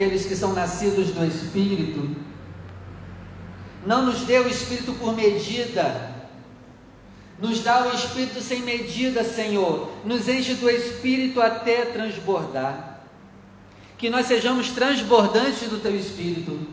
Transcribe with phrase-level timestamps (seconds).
[0.00, 2.14] aqueles que são nascidos do Espírito.
[3.84, 6.14] Não nos dê o Espírito por medida.
[7.40, 9.90] Nos dá o Espírito sem medida, Senhor.
[10.04, 13.00] Nos enche do Espírito até transbordar.
[13.96, 16.68] Que nós sejamos transbordantes do Teu Espírito.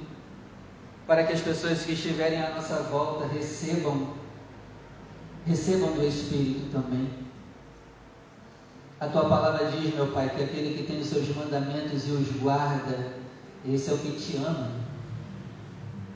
[1.08, 4.14] Para que as pessoas que estiverem à nossa volta recebam,
[5.48, 7.10] recebam do Espírito também.
[8.98, 12.30] A tua palavra diz, meu Pai, que aquele que tem os seus mandamentos e os
[12.38, 13.15] guarda,
[13.74, 14.72] esse é o que te ama.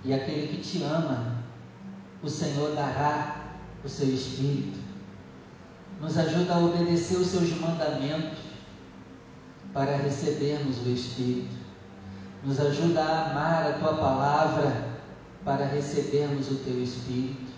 [0.04, 1.44] E aquele que te ama,
[2.22, 4.80] o Senhor dará o seu Espírito.
[6.00, 8.40] Nos ajuda a obedecer os seus mandamentos
[9.74, 11.56] para recebermos o Espírito.
[12.44, 14.90] Nos ajuda a amar a tua palavra
[15.44, 17.50] para recebermos o teu Espírito.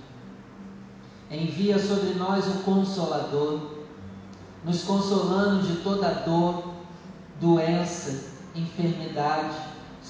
[1.30, 3.81] Envia sobre nós o Consolador
[4.64, 6.73] nos consolando de toda dor,
[7.39, 9.55] doença, enfermidade,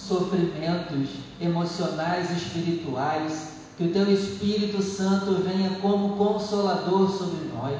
[0.07, 3.51] sofrimentos emocionais e espirituais.
[3.77, 7.79] Que o teu Espírito Santo venha como consolador sobre nós.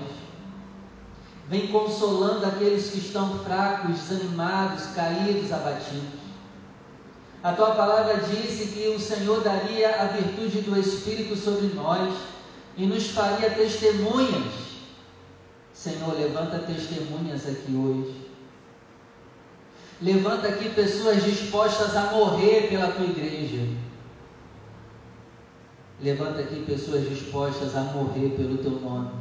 [1.47, 6.22] Vem consolando aqueles que estão fracos, desanimados, caídos, abatidos.
[7.44, 12.13] A tua palavra disse que o Senhor daria a virtude do Espírito sobre nós
[12.78, 14.72] e nos faria testemunhas
[15.81, 18.20] Senhor, levanta testemunhas aqui hoje.
[20.02, 23.67] Levanta aqui pessoas dispostas a morrer pela tua igreja.
[26.02, 29.11] Levanta aqui pessoas dispostas a morrer pelo teu nome.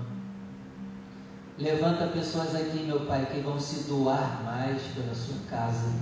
[1.59, 5.93] Levanta pessoas aqui, meu Pai, que vão se doar mais pela sua casa.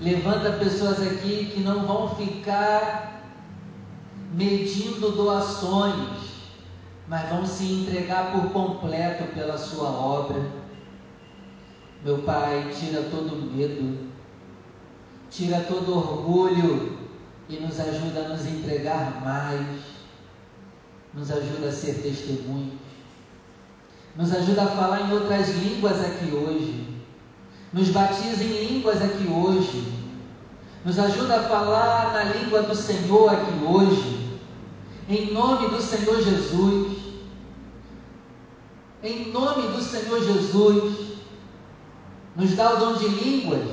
[0.00, 3.22] Levanta pessoas aqui que não vão ficar
[4.34, 6.18] medindo doações,
[7.06, 10.59] mas vão se entregar por completo pela sua obra.
[12.04, 14.10] Meu Pai, tira todo medo,
[15.30, 16.98] tira todo orgulho
[17.46, 19.66] e nos ajuda a nos entregar mais,
[21.12, 22.72] nos ajuda a ser testemunhos,
[24.16, 26.86] nos ajuda a falar em outras línguas aqui hoje,
[27.70, 29.92] nos batiza em línguas aqui hoje,
[30.84, 34.40] nos ajuda a falar na língua do Senhor aqui hoje,
[35.06, 37.00] em nome do Senhor Jesus.
[39.02, 41.10] Em nome do Senhor Jesus,
[42.40, 43.68] nos dá o dom de línguas.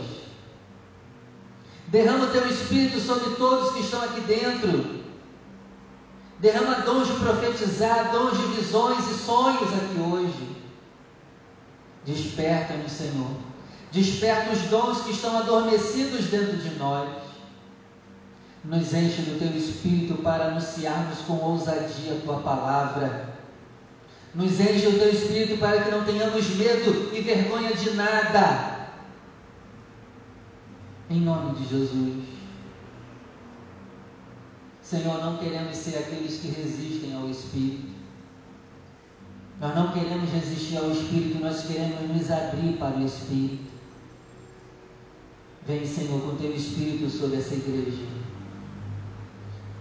[1.87, 4.97] Derrama o teu espírito sobre todos que estão aqui dentro.
[6.39, 10.57] Derrama dons de profetizar, dons de visões e sonhos aqui hoje.
[12.05, 13.31] Desperta-nos, Senhor.
[13.91, 17.09] Desperta os dons que estão adormecidos dentro de nós.
[18.65, 23.26] Nos enche do teu espírito para anunciarmos com ousadia a tua palavra
[24.35, 28.89] nos enche o teu espírito para que não tenhamos medo e vergonha de nada.
[31.09, 32.25] Em nome de Jesus.
[34.81, 37.97] Senhor, não queremos ser aqueles que resistem ao Espírito.
[39.59, 43.65] Nós não queremos resistir ao Espírito, nós queremos nos abrir para o Espírito.
[45.65, 48.05] Vem, Senhor, com teu Espírito sobre essa igreja.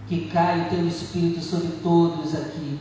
[0.07, 2.79] Que caia o teu Espírito sobre todos aqui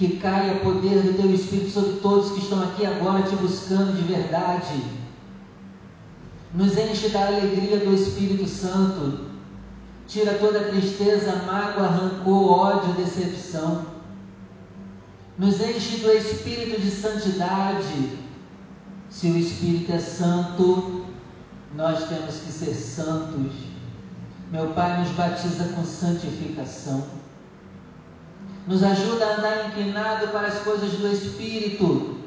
[0.00, 4.02] que caia poder do teu Espírito sobre todos que estão aqui agora te buscando de
[4.10, 4.82] verdade.
[6.54, 9.26] Nos enche da alegria do Espírito Santo.
[10.08, 13.84] Tira toda tristeza, mágoa, rancor, ódio, decepção.
[15.36, 18.18] Nos enche do Espírito de santidade.
[19.10, 21.04] Se o Espírito é santo,
[21.76, 23.52] nós temos que ser santos.
[24.50, 27.19] Meu Pai nos batiza com santificação
[28.70, 32.20] nos ajuda a andar inclinado para as coisas do Espírito.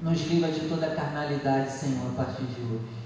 [0.00, 3.02] Nos livra de toda carnalidade, Senhor, a partir de hoje.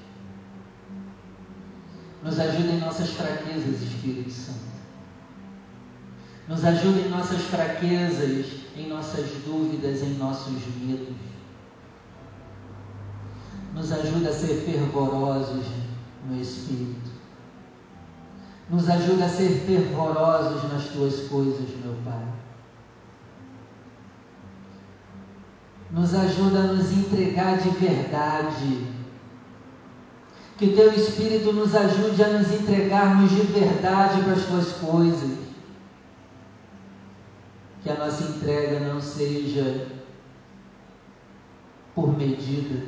[2.22, 4.60] Nos ajuda em nossas fraquezas, Espírito Santo.
[6.46, 11.16] Nos ajuda em nossas fraquezas, em nossas dúvidas, em nossos medos.
[13.74, 15.66] Nos ajuda a ser fervorosos
[16.28, 17.15] no Espírito.
[18.68, 22.26] Nos ajuda a ser fervorosos nas tuas coisas, meu Pai.
[25.92, 28.86] Nos ajuda a nos entregar de verdade.
[30.58, 35.38] Que teu Espírito nos ajude a nos entregarmos de verdade para as tuas coisas.
[37.84, 39.86] Que a nossa entrega não seja
[41.94, 42.84] por medida,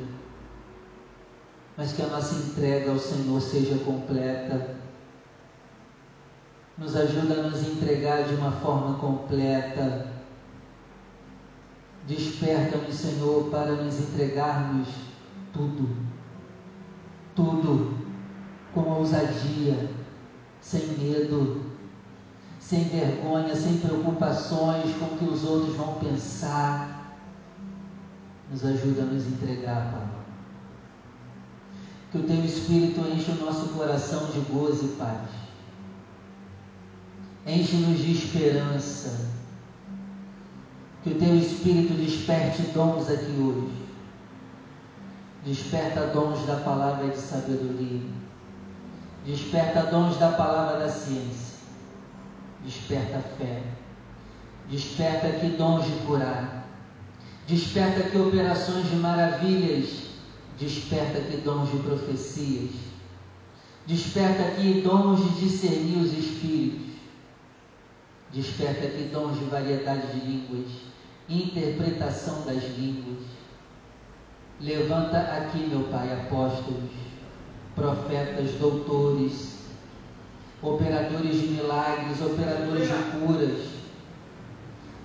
[1.77, 4.78] mas que a nossa entrega ao Senhor seja completa
[6.79, 10.07] nos ajuda a nos entregar de uma forma completa.
[12.07, 14.87] Desperta-nos, Senhor, para nos entregarmos
[15.51, 15.89] tudo.
[17.35, 17.97] Tudo
[18.73, 19.89] com ousadia,
[20.61, 21.65] sem medo,
[22.59, 27.17] sem vergonha, sem preocupações com o que os outros vão pensar.
[28.49, 30.07] Nos ajuda a nos entregar, Pai.
[32.11, 35.48] Que o Teu Espírito enche o nosso coração de gozo e paz.
[37.45, 39.29] Enche-nos de esperança.
[41.03, 43.89] Que o Teu Espírito desperte dons aqui hoje.
[45.45, 48.01] Desperta dons da palavra de sabedoria.
[49.25, 51.55] Desperta dons da palavra da ciência.
[52.65, 53.63] Desperta fé.
[54.69, 56.67] Desperta aqui dons de curar.
[57.47, 60.09] Desperta aqui operações de maravilhas.
[60.59, 62.71] Desperta aqui dons de profecias.
[63.87, 66.88] Desperta aqui dons de discernir os espíritos.
[68.33, 70.71] Desperta aqui dons de variedade de línguas.
[71.27, 73.39] Interpretação das línguas
[74.61, 76.91] Levanta aqui, meu Pai, apóstolos,
[77.75, 79.59] profetas, doutores,
[80.61, 83.57] operadores de milagres, operadores de curas.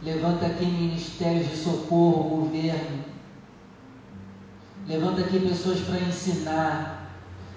[0.03, 3.05] Levanta aqui ministérios de socorro, governo.
[4.89, 7.13] Levanta aqui pessoas para ensinar,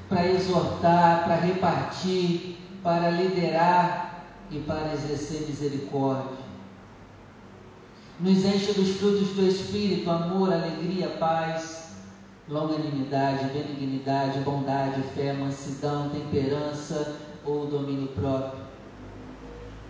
[0.08, 4.07] para exortar, para repartir, para liderar
[4.52, 6.38] e para exercer misericórdia.
[8.20, 11.88] Nos enche dos frutos do Espírito, amor, alegria, paz
[12.50, 18.66] longanimidade, benignidade, bondade, fé, mansidão, temperança ou domínio próprio.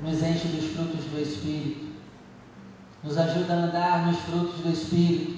[0.02, 1.88] Nos enche dos frutos do Espírito,
[3.04, 5.38] nos ajuda a andar nos frutos do Espírito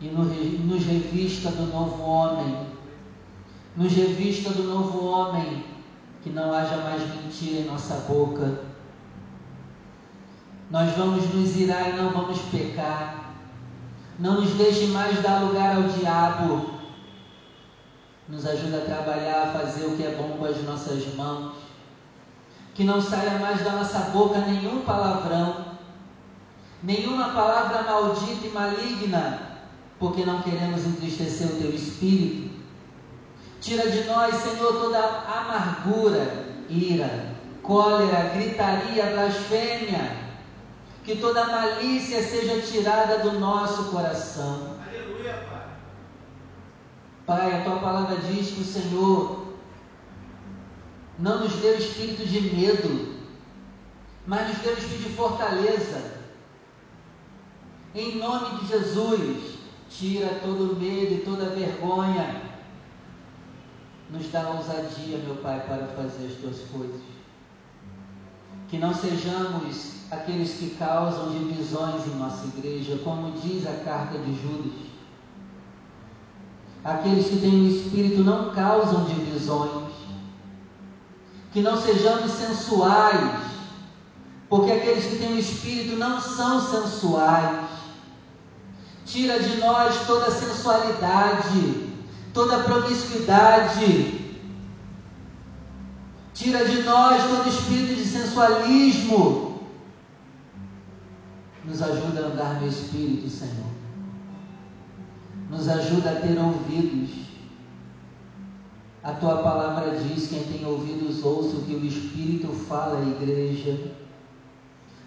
[0.00, 2.68] e nos revista do novo homem.
[3.76, 5.64] Nos revista do novo homem,
[6.28, 8.60] que não haja mais mentira em nossa boca.
[10.70, 13.28] Nós vamos nos irar e não vamos pecar
[14.18, 16.70] não nos deixe mais dar lugar ao diabo.
[18.28, 21.54] Nos ajuda a trabalhar, a fazer o que é bom com as nossas mãos.
[22.74, 25.66] Que não saia mais da nossa boca nenhum palavrão,
[26.82, 29.40] nenhuma palavra maldita e maligna,
[29.98, 32.57] porque não queremos entristecer o teu espírito.
[33.60, 40.28] Tira de nós, Senhor, toda amargura, ira, cólera, gritaria, blasfêmia
[41.08, 44.76] que toda malícia seja tirada do nosso coração.
[44.86, 45.66] Aleluia, Pai.
[47.24, 49.54] Pai, a tua palavra diz que o Senhor
[51.18, 53.16] não nos deu espírito de medo,
[54.26, 56.12] mas nos deu espírito de fortaleza.
[57.94, 59.54] Em nome de Jesus,
[59.88, 62.47] tira todo medo e toda vergonha.
[64.10, 67.00] Nos dá ousadia, meu Pai, para fazer as tuas coisas.
[68.68, 74.32] Que não sejamos aqueles que causam divisões em nossa igreja, como diz a carta de
[74.40, 74.88] Judas.
[76.82, 79.92] Aqueles que têm o Espírito não causam divisões.
[81.52, 83.42] Que não sejamos sensuais,
[84.48, 87.68] porque aqueles que têm o Espírito não são sensuais.
[89.04, 91.87] Tira de nós toda sensualidade,
[92.38, 94.30] toda promiscuidade.
[96.32, 99.48] Tira de nós todo espírito de sensualismo
[101.64, 103.66] nos ajuda a andar no Espírito, Senhor.
[105.50, 107.10] Nos ajuda a ter ouvidos.
[109.02, 113.90] A tua palavra diz: quem tem ouvidos, ouça o que o Espírito fala à igreja.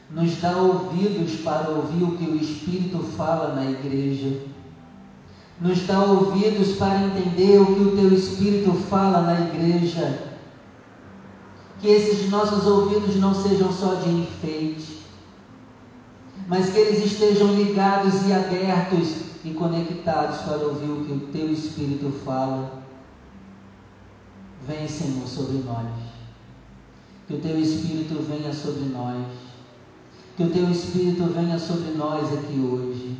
[0.10, 4.50] Nos dá ouvidos para ouvir o que o Espírito fala na igreja.
[5.62, 10.32] Nos dá ouvidos para entender o que o teu Espírito fala na igreja.
[11.80, 15.01] Que esses nossos ouvidos não sejam só de enfeite,
[16.48, 19.15] mas que eles estejam ligados e abertos
[19.46, 22.82] e conectados para ouvir o que o teu Espírito fala.
[24.68, 25.88] Vem, Senhor, sobre nós.
[27.27, 29.25] Que o teu Espírito venha sobre nós.
[30.38, 33.11] Que o teu Espírito venha sobre nós aqui hoje,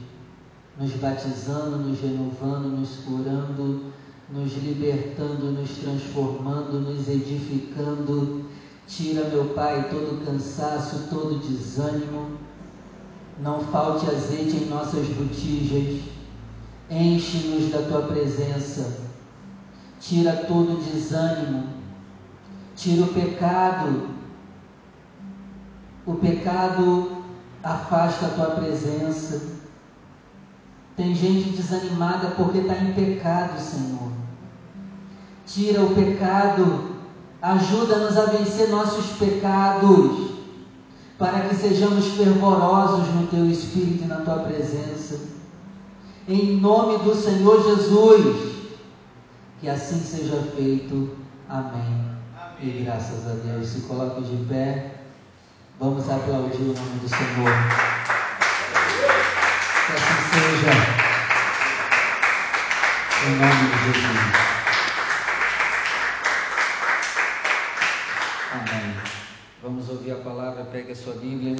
[0.80, 3.92] nos batizando, nos renovando, nos curando,
[4.30, 8.46] nos libertando, nos transformando, nos edificando.
[8.88, 12.40] Tira, meu Pai, todo cansaço, todo desânimo
[13.42, 16.02] não falte azeite em nossas botijas.
[16.90, 19.00] Enche-nos da tua presença.
[20.00, 21.68] Tira todo desânimo.
[22.76, 24.10] Tira o pecado.
[26.06, 27.24] O pecado
[27.64, 29.61] afasta a tua presença.
[31.02, 34.12] Tem gente desanimada porque está em pecado, Senhor.
[35.48, 36.92] Tira o pecado.
[37.42, 40.30] Ajuda-nos a vencer nossos pecados
[41.18, 45.20] para que sejamos fervorosos no teu espírito e na tua presença.
[46.28, 48.52] Em nome do Senhor Jesus,
[49.60, 51.18] Que assim seja feito.
[51.50, 52.06] Amém.
[52.38, 52.80] Amém.
[52.80, 53.68] E graças a Deus.
[53.70, 55.02] Se coloque de pé.
[55.80, 58.21] Vamos aplaudir o nome do Senhor.
[60.32, 60.72] Seja.
[63.28, 64.22] Em nome de Jesus.
[68.54, 68.96] Amém.
[69.62, 70.64] Vamos ouvir a palavra.
[70.72, 71.58] Pegue a sua Bíblia.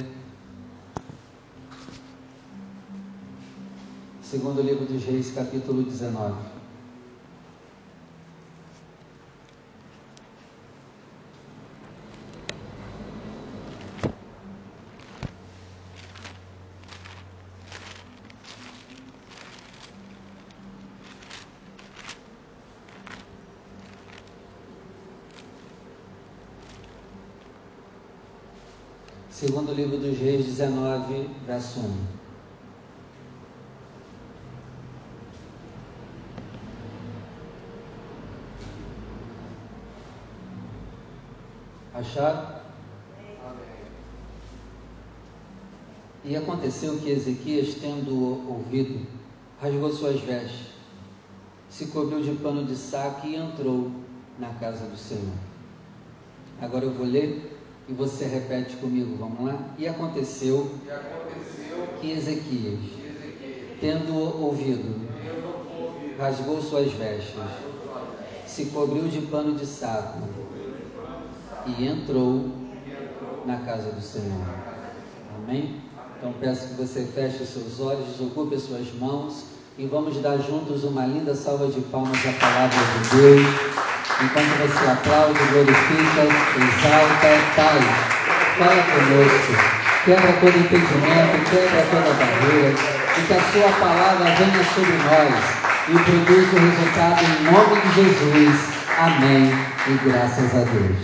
[4.22, 6.51] Segundo livro dos Reis, capítulo 19.
[29.44, 32.06] Segundo livro dos Reis 19, verso 1.
[41.92, 42.60] Acharam?
[46.24, 49.04] E aconteceu que Ezequias, tendo ouvido,
[49.60, 50.68] rasgou suas vestes,
[51.68, 53.90] se cobriu de pano de saco e entrou
[54.38, 55.34] na casa do Senhor.
[56.60, 57.51] Agora eu vou ler
[57.88, 59.58] e você repete comigo, vamos lá?
[59.78, 65.08] E aconteceu, e aconteceu que Ezequias, Ezequias tendo ouvido,
[66.18, 67.34] rasgou suas vestes,
[68.46, 70.20] se cobriu de pano de saco
[71.66, 72.44] e entrou
[73.44, 74.46] na casa do Senhor.
[75.36, 75.80] Amém?
[76.18, 79.44] Então peço que você feche seus olhos, desocupe as suas mãos
[79.76, 83.81] e vamos dar juntos uma linda salva de palmas à palavra de Deus.
[84.22, 87.80] Enquanto você aplaude, glorifica, exalta, Pai,
[88.56, 89.52] fala conosco,
[90.04, 92.72] quebra todo impedimento, quebra toda barreira,
[93.18, 97.94] e que a sua palavra venha sobre nós e produza o resultado em nome de
[97.96, 98.72] Jesus.
[98.96, 99.50] Amém.
[99.88, 100.98] E graças a Deus.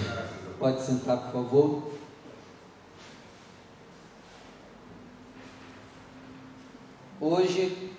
[0.60, 1.92] Pode sentar, por favor.
[7.20, 7.92] Hoje,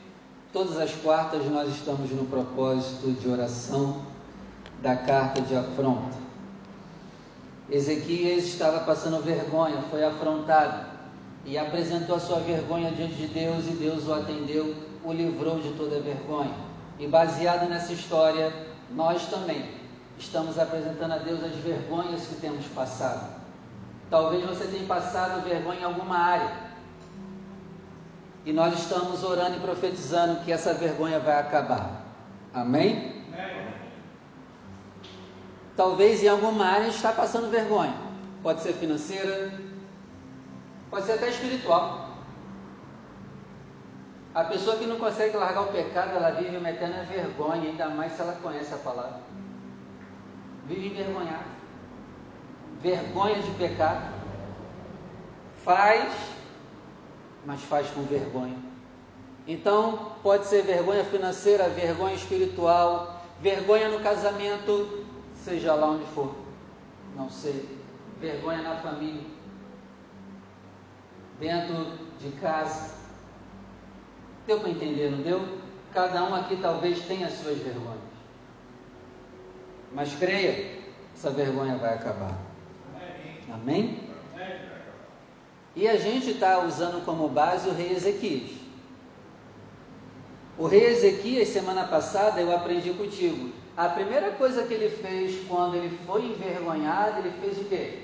[0.54, 4.19] todas as quartas, nós estamos no propósito de oração
[4.82, 6.18] da carta de afronta.
[7.70, 10.86] Ezequias estava passando vergonha, foi afrontado
[11.46, 15.72] e apresentou a sua vergonha diante de Deus e Deus o atendeu, o livrou de
[15.74, 16.54] toda vergonha.
[16.98, 18.52] E baseado nessa história,
[18.92, 19.64] nós também
[20.18, 23.40] estamos apresentando a Deus as vergonhas que temos passado.
[24.10, 26.70] Talvez você tenha passado vergonha em alguma área.
[28.46, 32.02] E nós estamos orando e profetizando que essa vergonha vai acabar.
[32.54, 33.19] Amém?
[35.80, 37.96] Talvez em alguma área está passando vergonha.
[38.44, 39.54] Pode ser financeira,
[40.90, 42.10] pode ser até espiritual.
[44.36, 48.12] A pessoa que não consegue largar o pecado, ela vive uma eterna vergonha, ainda mais
[48.12, 49.22] se ela conhece a palavra
[50.70, 51.50] vive envergonhado,
[52.80, 54.14] vergonha de pecar,
[55.66, 56.14] faz,
[57.44, 58.56] mas faz com vergonha.
[59.48, 65.08] Então, pode ser vergonha financeira, vergonha espiritual, vergonha no casamento,
[65.50, 66.36] seja lá onde for,
[67.16, 67.68] não sei,
[68.22, 69.24] vergonha na família,
[71.40, 72.94] dentro de casa.
[74.46, 75.60] Deu para entender, não deu?
[75.92, 77.98] Cada um aqui talvez tenha as suas vergonhas.
[79.92, 80.80] Mas creia,
[81.16, 82.38] essa vergonha vai acabar.
[83.52, 84.08] Amém?
[85.76, 88.52] E a gente está usando como base o rei Ezequias.
[90.60, 93.59] O rei Ezequias, semana passada, eu aprendi contigo.
[93.80, 98.04] A primeira coisa que ele fez quando ele foi envergonhado, ele fez o quê?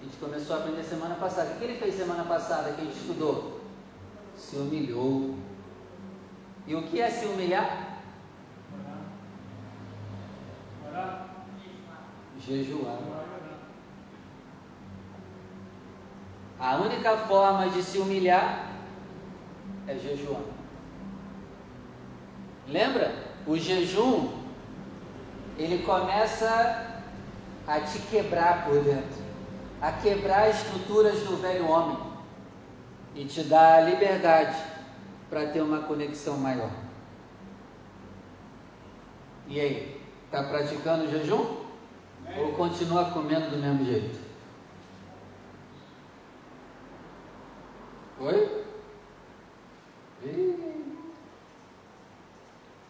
[0.00, 1.52] A gente começou a aprender semana passada.
[1.52, 3.60] O que ele fez semana passada que a gente estudou?
[4.36, 5.36] Se humilhou.
[6.66, 8.00] E o que é se humilhar?
[12.40, 12.98] Jejuar.
[16.58, 18.72] A única forma de se humilhar
[19.86, 20.42] é jejuar.
[22.66, 23.14] Lembra?
[23.46, 24.39] O jejum
[25.60, 27.02] ele começa
[27.66, 29.22] a te quebrar por dentro,
[29.82, 31.98] a quebrar as estruturas do velho homem
[33.14, 34.56] e te dá a liberdade
[35.28, 36.70] para ter uma conexão maior.
[39.48, 40.00] E aí?
[40.24, 41.56] Está praticando jejum?
[42.38, 44.18] Ou continua comendo do mesmo jeito?
[48.20, 48.64] Oi?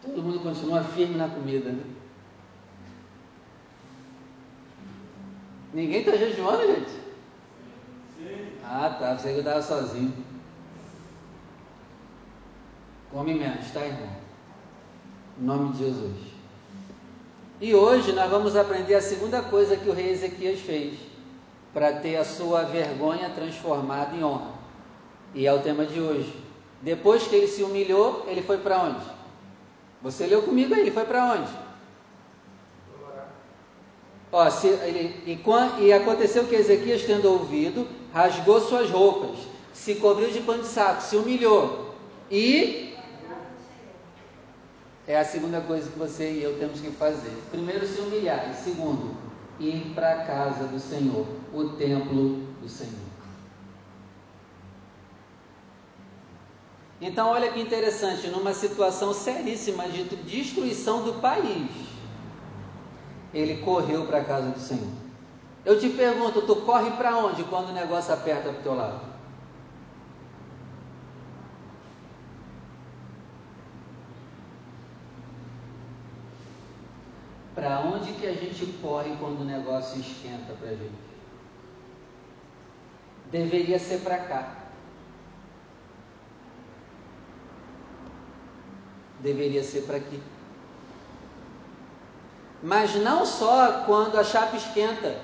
[0.01, 1.83] Todo mundo continua firme na comida, né?
[5.73, 6.91] Ninguém está jejuando, gente?
[8.17, 8.47] Sim.
[8.63, 9.17] Ah, tá.
[9.17, 10.13] Você que estava sozinho.
[13.11, 14.09] Come menos, tá, irmão?
[15.39, 16.17] Em nome de Jesus.
[17.59, 20.97] E hoje nós vamos aprender a segunda coisa que o rei Ezequias fez
[21.73, 24.51] para ter a sua vergonha transformada em honra.
[25.33, 26.33] E é o tema de hoje.
[26.81, 29.05] Depois que ele se humilhou, ele foi para onde?
[30.01, 31.51] Você leu comigo aí, ele foi para onde?
[34.31, 39.37] Ó, se, ele, e, e aconteceu que Ezequias, tendo ouvido, rasgou suas roupas,
[39.73, 41.91] se cobriu de pano de saco, se humilhou
[42.29, 42.95] e
[45.05, 47.35] é a segunda coisa que você e eu temos que fazer.
[47.51, 48.49] Primeiro, se humilhar.
[48.49, 49.17] E segundo,
[49.59, 53.11] ir para a casa do Senhor, o templo do Senhor.
[57.01, 61.67] Então, olha que interessante, numa situação seríssima de destruição do país,
[63.33, 64.91] ele correu para a casa do Senhor.
[65.63, 69.11] Eu te pergunto, tu corre para onde quando o negócio aperta para o teu lado?
[77.53, 81.11] Para onde que a gente corre quando o negócio esquenta para a gente?
[83.29, 84.55] Deveria ser para cá.
[89.19, 90.19] Deveria ser para aqui.
[92.61, 95.19] Mas não só quando a chapa esquenta.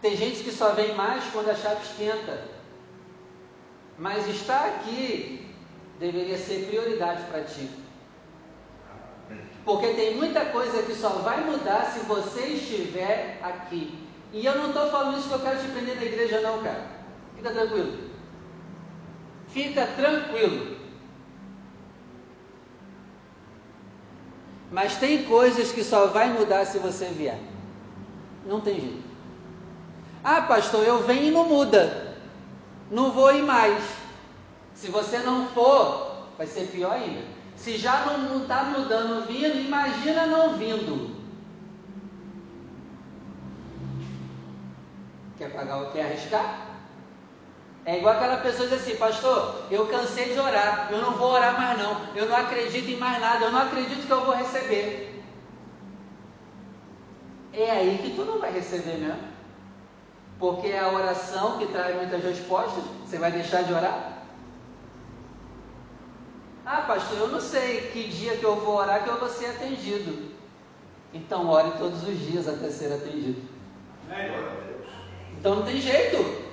[0.00, 2.44] Tem gente que só vem mais quando a chapa esquenta.
[3.98, 5.46] Mas estar aqui
[5.98, 7.68] deveria ser prioridade para ti.
[9.64, 13.98] Porque tem muita coisa que só vai mudar se você estiver aqui.
[14.32, 16.86] E eu não estou falando isso que eu quero te prender na igreja, não, cara.
[17.36, 18.10] Fica tranquilo.
[19.48, 20.73] Fica tranquilo.
[24.74, 27.38] Mas tem coisas que só vai mudar se você vier.
[28.44, 29.04] Não tem jeito.
[30.24, 32.16] Ah, pastor, eu venho e não muda.
[32.90, 33.80] Não vou ir mais.
[34.74, 37.22] Se você não for, vai ser pior ainda.
[37.54, 41.14] Se já não está mudando vindo, imagina não vindo.
[45.38, 46.73] Quer pagar, quer arriscar?
[47.86, 51.58] É igual aquela pessoa diz assim, pastor, eu cansei de orar, eu não vou orar
[51.58, 55.22] mais não, eu não acredito em mais nada, eu não acredito que eu vou receber.
[57.52, 59.34] É aí que tu não vai receber mesmo.
[60.38, 64.14] Porque é a oração que traz muitas respostas, você vai deixar de orar?
[66.66, 69.46] Ah, pastor, eu não sei que dia que eu vou orar que eu vou ser
[69.46, 70.32] atendido.
[71.12, 73.42] Então ore todos os dias até ser atendido.
[75.38, 76.43] Então não tem jeito.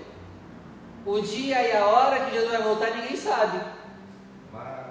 [1.06, 3.60] O dia e a hora que Jesus vai voltar ninguém sabe.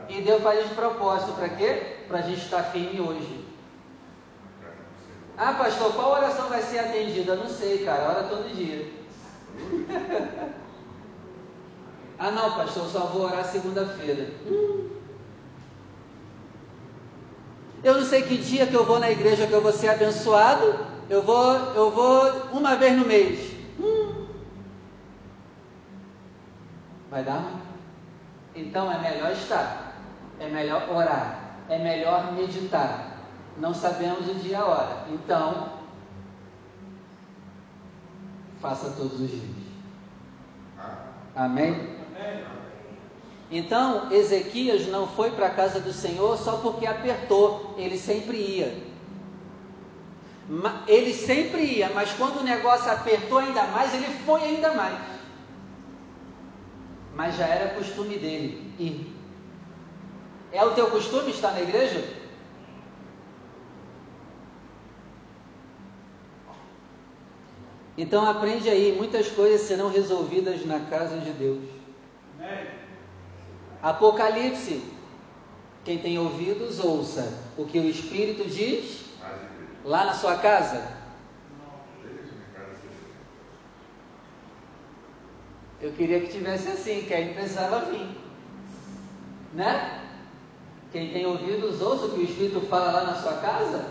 [0.09, 1.99] E Deus faz de propósito para quê?
[2.09, 3.44] Para a gente estar firme hoje.
[5.38, 7.37] Ah, pastor, qual oração vai ser atendida?
[7.37, 8.11] Não sei, cara.
[8.11, 8.90] Ora todo dia.
[12.18, 14.29] ah, não, pastor, só vou orar segunda-feira.
[17.83, 20.75] Eu não sei que dia que eu vou na igreja que eu vou ser abençoado.
[21.09, 23.53] Eu vou, eu vou uma vez no mês.
[23.79, 24.27] Hum.
[27.11, 27.61] Vai dar?
[28.55, 29.94] Então é melhor estar,
[30.38, 33.16] é melhor orar, é melhor meditar.
[33.59, 35.05] Não sabemos o dia e a hora.
[35.11, 35.73] Então,
[38.61, 39.42] faça todos os dias.
[41.35, 41.73] Amém?
[41.73, 42.44] Amém.
[43.51, 48.90] Então, Ezequias não foi para a casa do Senhor só porque apertou, ele sempre ia.
[50.87, 54.96] Ele sempre ia, mas quando o negócio apertou ainda mais, ele foi ainda mais.
[57.20, 59.14] Mas já era costume dele ir.
[60.50, 62.02] É o teu costume estar na igreja?
[67.98, 71.62] Então aprende aí, muitas coisas serão resolvidas na casa de Deus.
[72.38, 72.68] Amém.
[73.83, 74.83] Apocalipse.
[75.85, 79.04] Quem tem ouvidos, ouça o que o Espírito diz
[79.85, 80.99] lá na sua casa.
[85.80, 88.06] Eu queria que tivesse assim, que aí não precisava vir.
[89.54, 90.00] Né?
[90.92, 93.84] Quem tem ouvidos, ouça o que o Espírito fala lá na sua casa?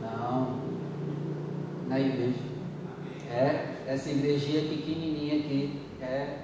[0.00, 0.60] Não.
[1.88, 2.38] Na igreja.
[3.30, 5.80] É, essa igrejinha pequenininha aqui.
[6.00, 6.42] É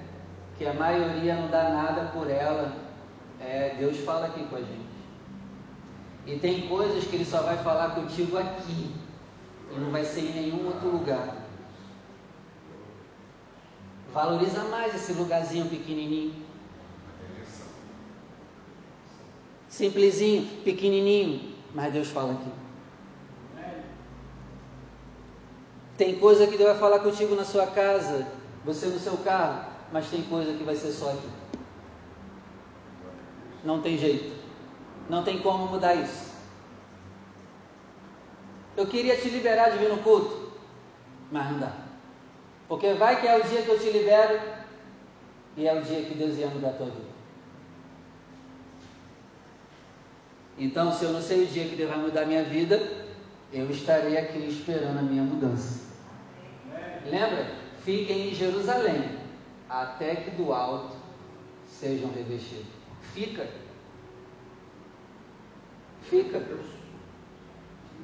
[0.59, 2.73] que a maioria não dá nada por ela.
[3.39, 4.89] É, Deus fala aqui com a gente.
[6.27, 8.93] E tem coisas que Ele só vai falar contigo aqui,
[9.73, 11.38] e não vai ser em nenhum outro lugar.
[14.13, 16.33] Valoriza mais esse lugarzinho pequenininho.
[19.67, 22.51] Simplesinho, pequenininho, mas Deus fala aqui.
[25.97, 28.27] Tem coisa que Deus vai falar contigo na sua casa,
[28.65, 31.29] você no seu carro mas tem coisa que vai ser só aqui.
[33.63, 34.37] Não tem jeito.
[35.09, 36.29] Não tem como mudar isso.
[38.77, 40.53] Eu queria te liberar de vir no culto,
[41.31, 41.88] mas não dá.
[42.69, 44.39] Porque vai que é o dia que eu te libero
[45.57, 47.09] e é o dia que Deus ia mudar a tua vida.
[50.55, 53.07] Então, se eu não sei o dia que Deus vai mudar a minha vida,
[53.51, 55.89] eu estarei aqui esperando a minha mudança.
[57.05, 57.55] Lembra?
[57.83, 59.17] Fiquem em Jerusalém,
[59.67, 60.95] até que do alto
[61.65, 62.67] sejam revestidos.
[63.13, 63.47] Fica.
[66.03, 66.39] Fica.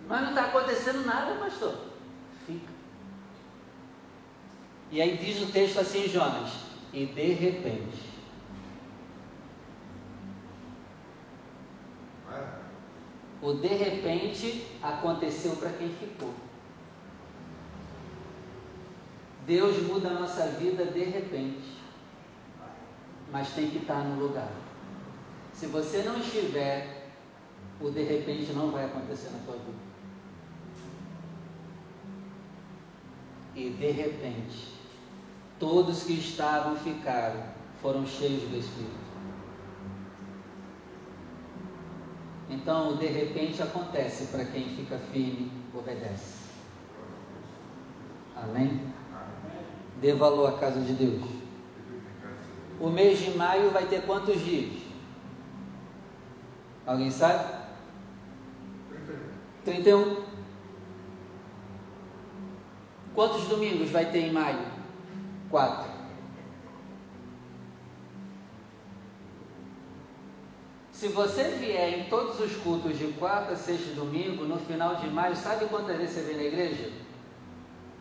[0.08, 1.76] Mas não está acontecendo nada, pastor.
[2.48, 2.74] Fica.
[4.96, 6.54] E aí diz o texto assim, Jonas,
[6.94, 8.00] e de repente.
[13.42, 16.34] O de repente aconteceu para quem ficou.
[19.46, 21.78] Deus muda a nossa vida de repente,
[23.34, 24.50] mas tem que estar no lugar.
[25.52, 27.10] Se você não estiver,
[27.82, 29.78] o de repente não vai acontecer na tua vida.
[33.56, 34.85] E de repente,
[35.60, 37.42] todos que estavam ficaram,
[37.82, 39.06] foram cheios do Espírito.
[42.50, 46.46] Então, o de repente acontece para quem fica firme, obedece.
[48.36, 48.82] Amém?
[50.02, 51.24] Dê valor à casa de Deus.
[52.80, 54.82] O mês de maio vai ter quantos dias?
[56.86, 57.66] Alguém sabe?
[59.64, 60.24] 31.
[63.16, 64.75] Quantos domingos vai ter em maio?
[65.56, 65.90] Quatro.
[70.92, 75.08] Se você vier em todos os cultos de quarta, sexta e domingo, no final de
[75.10, 76.92] maio, sabe quantas vezes você vem na igreja?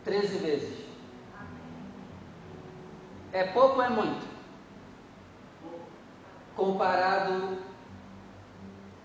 [0.03, 0.85] Treze vezes.
[3.31, 4.27] É pouco ou é muito?
[6.57, 7.57] Comparado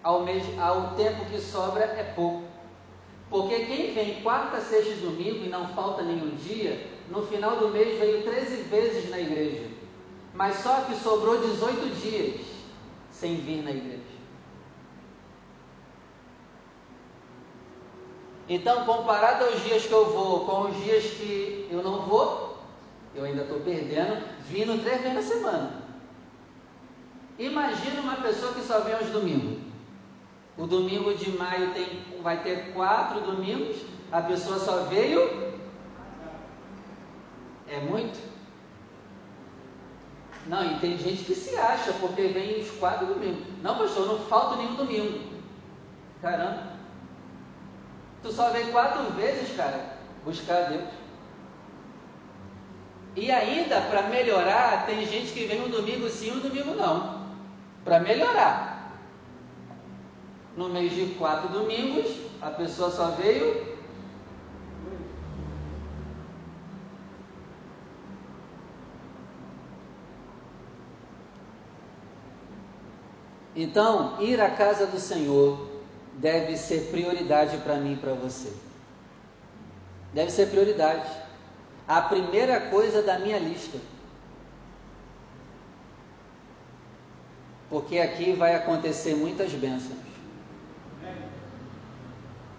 [0.03, 2.49] ao, mês, ao tempo que sobra, é pouco.
[3.29, 7.69] Porque quem vem quarta, sexta e domingo e não falta nenhum dia, no final do
[7.69, 9.69] mês veio 13 vezes na igreja.
[10.33, 12.41] Mas só que sobrou 18 dias
[13.11, 14.01] sem vir na igreja.
[18.49, 22.59] Então, comparado aos dias que eu vou com os dias que eu não vou,
[23.15, 25.83] eu ainda estou perdendo, vindo três vezes na semana.
[27.39, 29.59] Imagina uma pessoa que só vem aos domingos.
[30.59, 33.77] O domingo de maio tem, vai ter quatro domingos,
[34.13, 35.50] a pessoa só veio.
[37.71, 38.19] É muito?
[40.47, 43.45] Não, e tem gente que se acha porque vem os quatro domingos.
[43.63, 45.21] Não, pastor, não falta nenhum domingo.
[46.21, 46.71] Caramba.
[48.23, 50.89] Tu só vem quatro vezes, cara, buscar Deus.
[53.17, 57.27] E ainda, para melhorar, tem gente que vem um domingo sim, um domingo não.
[57.85, 58.99] Para melhorar.
[60.57, 63.70] No mês de quatro domingos, a pessoa só veio.
[73.55, 75.69] Então, ir à casa do Senhor
[76.15, 78.53] deve ser prioridade para mim e para você.
[80.13, 81.09] Deve ser prioridade
[81.87, 83.79] a primeira coisa da minha lista.
[87.69, 89.99] Porque aqui vai acontecer muitas bênçãos.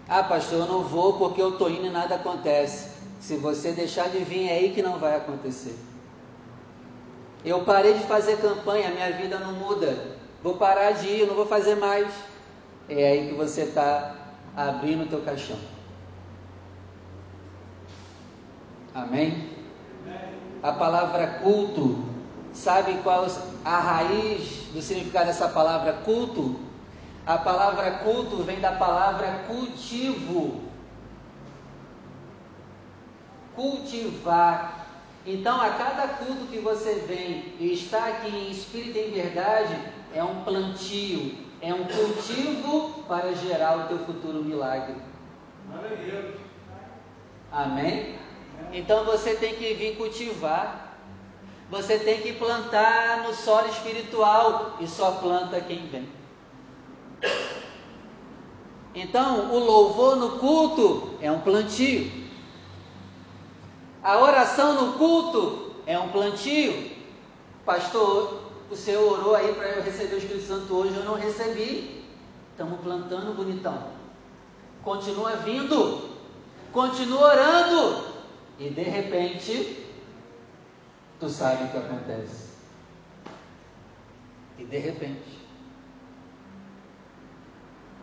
[0.08, 2.90] Ah, pastor, eu não vou porque eu estou indo e nada acontece.
[3.20, 5.78] Se você deixar de vir, é aí que não vai acontecer.
[7.44, 10.20] Eu parei de fazer campanha, minha vida não muda.
[10.42, 12.12] Vou parar de ir, não vou fazer mais.
[12.88, 14.14] É aí que você está
[14.56, 15.58] abrindo o teu caixão.
[18.94, 19.50] Amém?
[20.62, 22.04] A palavra culto,
[22.52, 23.26] sabe qual
[23.64, 26.60] a raiz do significado dessa palavra culto?
[27.24, 30.60] A palavra culto vem da palavra cultivo.
[33.54, 34.86] Cultivar.
[35.24, 39.78] Então, a cada culto que você vem e está aqui em espírito e em verdade,
[40.14, 44.96] é um plantio, é um cultivo para gerar o teu futuro milagre.
[47.50, 48.18] Amém?
[48.72, 50.96] Então você tem que vir cultivar.
[51.70, 56.06] Você tem que plantar no solo espiritual e só planta quem vem.
[58.94, 62.10] Então, o louvor no culto é um plantio.
[64.02, 66.90] A oração no culto é um plantio.
[67.64, 72.02] Pastor, o Senhor orou aí para eu receber o Espírito Santo hoje, eu não recebi.
[72.52, 73.90] Estamos plantando bonitão.
[74.82, 76.10] Continua vindo.
[76.72, 78.04] Continua orando.
[78.58, 79.86] E de repente,
[81.20, 82.52] tu sabe o que acontece.
[84.58, 85.38] E de repente,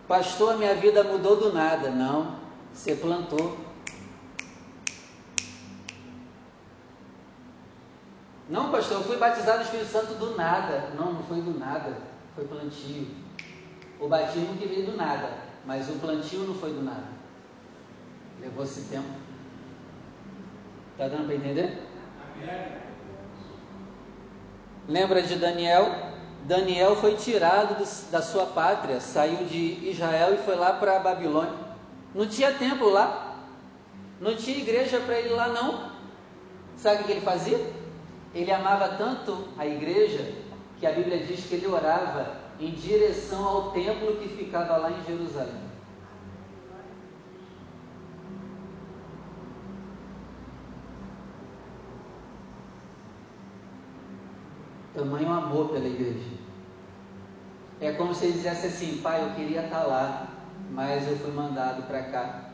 [0.08, 1.90] pastor, minha vida mudou do nada.
[1.90, 2.36] Não,
[2.72, 3.69] Você plantou.
[8.50, 10.90] Não, pastor, eu fui batizado no Espírito Santo do nada.
[10.98, 11.96] Não, não foi do nada.
[12.36, 13.08] Foi plantio.
[14.00, 15.30] O batismo que veio do nada.
[15.66, 17.04] Mas o plantio não foi do nada.
[18.42, 19.08] Levou-se tempo.
[20.94, 21.84] Está dando para entender?
[24.88, 26.10] Lembra de Daniel?
[26.46, 31.00] Daniel foi tirado do, da sua pátria, saiu de Israel e foi lá para a
[31.00, 31.54] Babilônia.
[32.16, 33.36] Não tinha templo lá,
[34.20, 35.92] não tinha igreja para ele lá não.
[36.76, 37.79] Sabe o que ele fazia?
[38.34, 40.34] Ele amava tanto a igreja
[40.80, 45.04] que a Bíblia diz que ele orava em direção ao templo que ficava lá em
[45.06, 45.70] Jerusalém.
[54.94, 56.40] Tamanho amor pela igreja.
[57.80, 60.28] É como se ele dissesse assim: Pai, eu queria estar lá,
[60.72, 62.50] mas eu fui mandado para cá.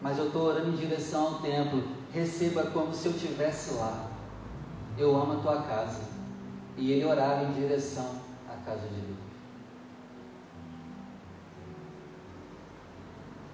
[0.00, 1.97] Mas eu estou orando em direção ao templo.
[2.12, 4.10] Receba como se eu estivesse lá.
[4.96, 6.00] Eu amo a tua casa.
[6.76, 9.18] E ele orava em direção à casa de Deus.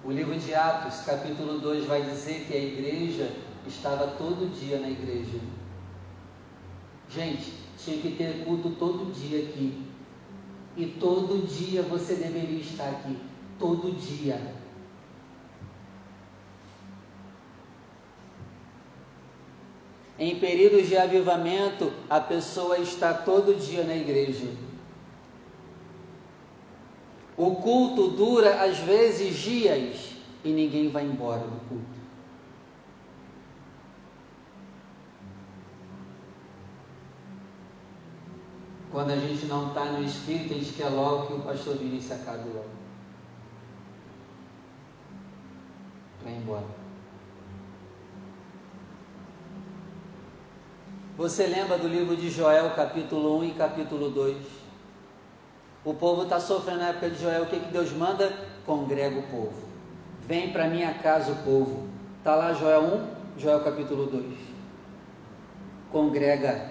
[0.03, 3.35] O livro de Atos, capítulo 2, vai dizer que a igreja
[3.67, 5.39] estava todo dia na igreja.
[7.09, 9.83] Gente, tinha que ter culto todo dia aqui.
[10.77, 13.17] E todo dia você deveria estar aqui.
[13.57, 14.39] Todo dia.
[20.17, 24.47] Em períodos de avivamento, a pessoa está todo dia na igreja.
[27.35, 30.11] O culto dura às vezes dias
[30.43, 31.95] e ninguém vai embora do culto.
[38.89, 42.13] Quando a gente não está no espírito, a gente quer logo que o pastor Vinícius
[42.13, 42.69] acabe logo.
[46.21, 46.84] Para ir embora.
[51.17, 54.35] Você lembra do livro de Joel, capítulo 1 e capítulo 2?
[55.85, 57.43] O povo está sofrendo na época de Joel.
[57.43, 58.33] O que, que Deus manda?
[58.65, 59.53] Congrega o povo.
[60.27, 61.87] Vem para minha casa o povo.
[62.17, 62.81] Está lá Joel
[63.37, 64.25] 1, Joel capítulo 2.
[65.89, 66.69] Congrega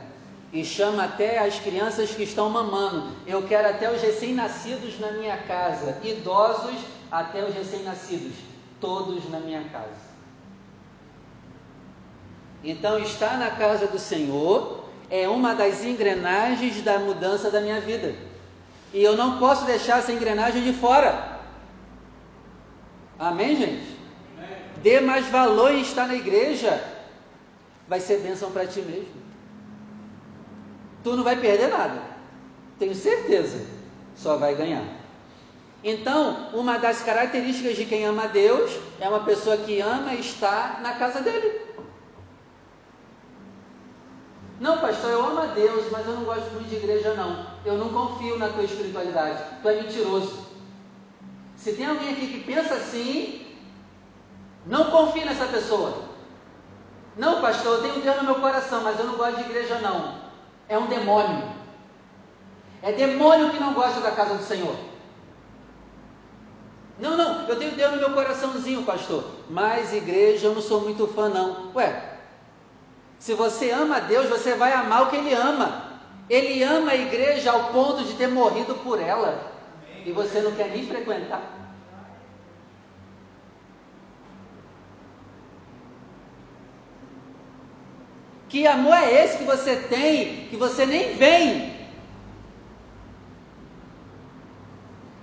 [0.52, 3.16] e chama até as crianças que estão mamando.
[3.26, 8.34] Eu quero até os recém-nascidos na minha casa, idosos até os recém-nascidos,
[8.78, 10.13] todos na minha casa.
[12.64, 18.14] Então, estar na casa do Senhor é uma das engrenagens da mudança da minha vida.
[18.92, 21.40] E eu não posso deixar essa engrenagem de fora.
[23.18, 23.94] Amém, gente?
[24.82, 26.82] Dê mais valor em estar na igreja.
[27.86, 29.24] Vai ser bênção para ti mesmo
[31.04, 32.00] tu não vai perder nada.
[32.78, 33.64] Tenho certeza.
[34.16, 34.84] Só vai ganhar.
[35.84, 40.94] Então, uma das características de quem ama Deus é uma pessoa que ama estar na
[40.94, 41.60] casa dele.
[44.64, 47.44] Não, pastor, eu amo a Deus, mas eu não gosto muito de igreja, não.
[47.66, 49.38] Eu não confio na tua espiritualidade.
[49.60, 50.38] Tu é mentiroso.
[51.54, 53.46] Se tem alguém aqui que pensa assim,
[54.64, 56.04] não confie nessa pessoa.
[57.14, 60.14] Não, pastor, eu tenho Deus no meu coração, mas eu não gosto de igreja, não.
[60.66, 61.46] É um demônio.
[62.80, 64.76] É demônio que não gosta da casa do Senhor.
[66.98, 69.24] Não, não, eu tenho Deus no meu coraçãozinho, pastor.
[69.50, 71.70] Mas igreja eu não sou muito fã, não.
[71.74, 72.13] Ué,
[73.24, 75.98] se você ama Deus, você vai amar o que Ele ama.
[76.28, 79.50] Ele ama a igreja ao ponto de ter morrido por ela.
[80.04, 81.40] E você não quer nem frequentar.
[88.50, 91.72] Que amor é esse que você tem, que você nem vem?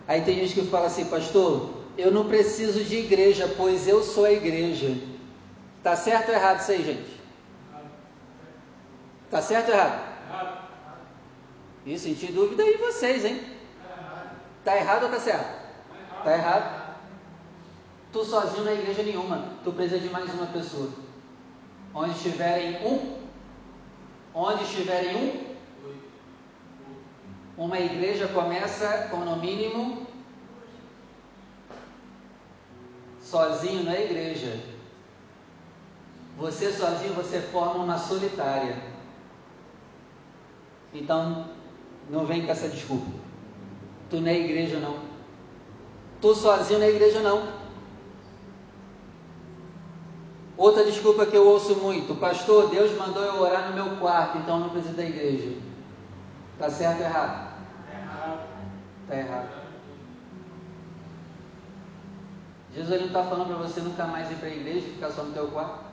[0.07, 4.25] Aí tem gente que fala assim, pastor, eu não preciso de igreja, pois eu sou
[4.25, 4.97] a igreja.
[5.83, 7.20] Tá certo ou errado isso aí, gente?
[9.32, 10.12] Tá certo ou errado?
[11.86, 13.44] E senti dúvida aí vocês, hein?
[14.63, 15.62] Tá errado ou tá certo?
[16.24, 16.82] Tá errado.
[18.13, 20.89] Tu sozinho na igreja nenhuma, tu precisa de mais uma pessoa.
[21.94, 23.22] Onde estiverem um,
[24.34, 25.56] Onde estiverem um,
[27.65, 30.08] uma igreja começa com no mínimo
[33.20, 34.58] sozinho na igreja.
[36.38, 38.90] Você sozinho você forma uma solitária.
[40.93, 41.45] Então
[42.10, 43.12] não vem com essa desculpa.
[44.10, 44.97] Tu na igreja não.
[46.19, 47.62] Tu sozinho na igreja não.
[50.58, 54.60] Outra desculpa que eu ouço muito, pastor, Deus mandou eu orar no meu quarto, então
[54.60, 55.58] não preciso da igreja.
[56.54, 57.51] Está certo ou errado?
[59.04, 59.62] Está errado.
[62.75, 65.23] Jesus não está falando para você nunca mais ir para a igreja e ficar só
[65.23, 65.84] no teu quarto.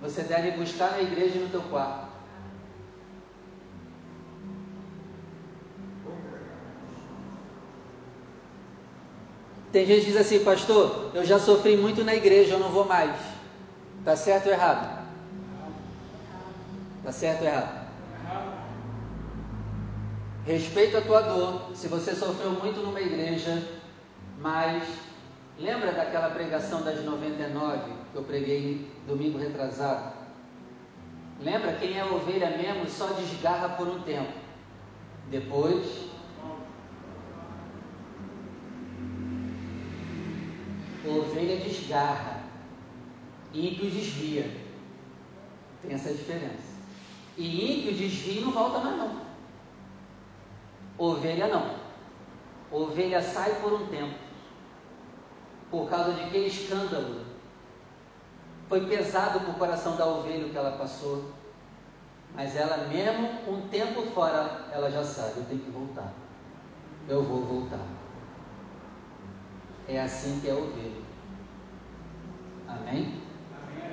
[0.00, 2.13] Você deve buscar na igreja e no teu quarto.
[9.74, 12.84] Tem gente que diz assim, pastor, eu já sofri muito na igreja, eu não vou
[12.84, 13.12] mais.
[13.98, 15.04] Está certo ou errado?
[16.98, 17.88] Está certo ou errado?
[20.46, 23.66] Respeito a tua dor, se você sofreu muito numa igreja,
[24.38, 24.84] mas
[25.58, 27.78] lembra daquela pregação das 99
[28.12, 30.12] que eu preguei domingo retrasado?
[31.42, 34.34] Lembra quem é ovelha mesmo só desgarra por um tempo.
[35.32, 36.13] Depois
[41.08, 42.42] ovelha desgarra,
[43.52, 44.50] ímpio desvia.
[45.82, 46.74] Tem essa diferença.
[47.36, 49.20] E ímpio desvia e não volta mais não.
[50.96, 51.74] Ovelha não.
[52.70, 54.14] Ovelha sai por um tempo.
[55.70, 57.24] Por causa de aquele escândalo.
[58.68, 61.32] Foi pesado para o coração da ovelha o que ela passou.
[62.34, 66.12] Mas ela mesmo um tempo fora, ela já sabe, eu tenho que voltar.
[67.08, 67.93] Eu vou voltar.
[69.88, 71.04] É assim que é ovelha.
[72.68, 72.88] Amém?
[72.88, 73.24] Amém?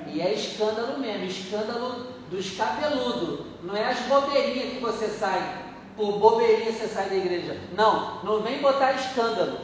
[0.06, 3.46] E é escândalo mesmo, escândalo dos cabeludos.
[3.62, 5.64] Não é as bobeirinhas que você sai,
[5.96, 7.58] por bobeirinha você sai da igreja.
[7.76, 9.58] Não, não vem botar escândalo.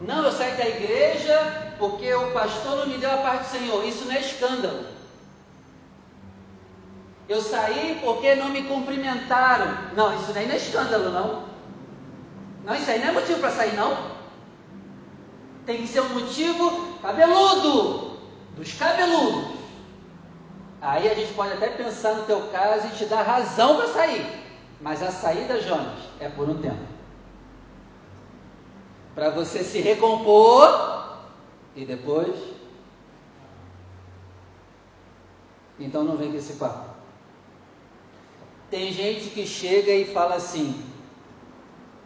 [0.00, 3.84] Não, eu saí da igreja porque o pastor não me deu a parte do Senhor.
[3.84, 4.86] Isso não é escândalo.
[7.28, 9.92] Eu saí porque não me cumprimentaram.
[9.94, 11.44] Não, isso nem é escândalo, não.
[12.64, 14.12] Não, isso aí não é motivo para sair, não.
[15.64, 18.18] Tem que ser um motivo cabeludo,
[18.56, 19.62] dos cabeludos.
[20.80, 24.26] Aí a gente pode até pensar no teu caso e te dar razão para sair.
[24.80, 26.84] Mas a saída, Jonas, é por um tempo.
[29.14, 31.18] Para você se recompor
[31.76, 32.36] e depois.
[35.78, 36.90] Então não vem com esse papo.
[38.68, 40.82] Tem gente que chega e fala assim: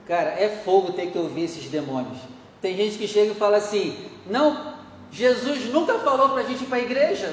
[0.06, 2.18] Cara, é fogo ter que ouvir esses demônios.
[2.66, 4.74] Tem gente que chega e fala assim: Não,
[5.12, 7.32] Jesus nunca falou para a gente ir para a igreja.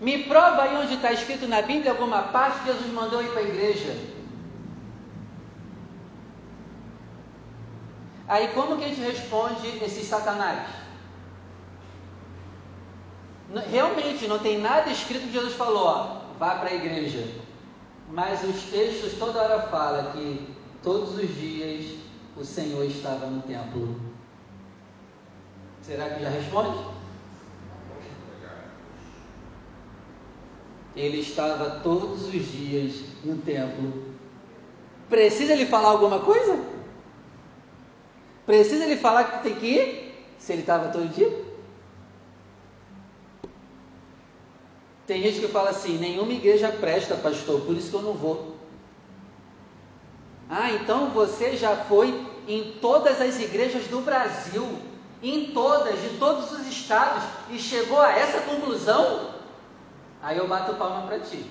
[0.00, 3.40] Me prova aí onde está escrito na Bíblia alguma parte que Jesus mandou ir para
[3.40, 3.96] a igreja.
[8.28, 10.68] Aí como que a gente responde esses satanás?
[13.72, 17.26] Realmente não tem nada escrito que Jesus falou, ó, vá para a igreja.
[18.08, 20.46] Mas os textos toda hora falam que
[20.80, 21.98] todos os dias
[22.38, 24.00] o Senhor estava no templo.
[25.82, 26.78] Será que já responde?
[30.94, 34.04] Ele estava todos os dias no templo.
[35.08, 36.58] Precisa ele falar alguma coisa?
[38.46, 40.26] Precisa ele falar que tem que ir?
[40.38, 41.44] Se ele estava todo dia?
[45.06, 48.56] Tem gente que fala assim: nenhuma igreja presta, pastor, por isso que eu não vou.
[50.50, 54.66] Ah, então você já foi em todas as igrejas do Brasil,
[55.22, 59.34] em todas, de todos os estados, e chegou a essa conclusão?
[60.22, 61.44] Aí eu bato palma para ti.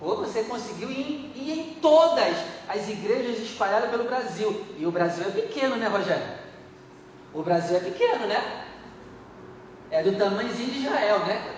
[0.00, 2.34] Ou você conseguiu ir, ir em todas
[2.66, 4.64] as igrejas espalhadas pelo Brasil.
[4.78, 6.40] E o Brasil é pequeno, né, Rogério?
[7.34, 8.64] O Brasil é pequeno, né?
[9.90, 11.56] É do tamanhozinho de Israel, né?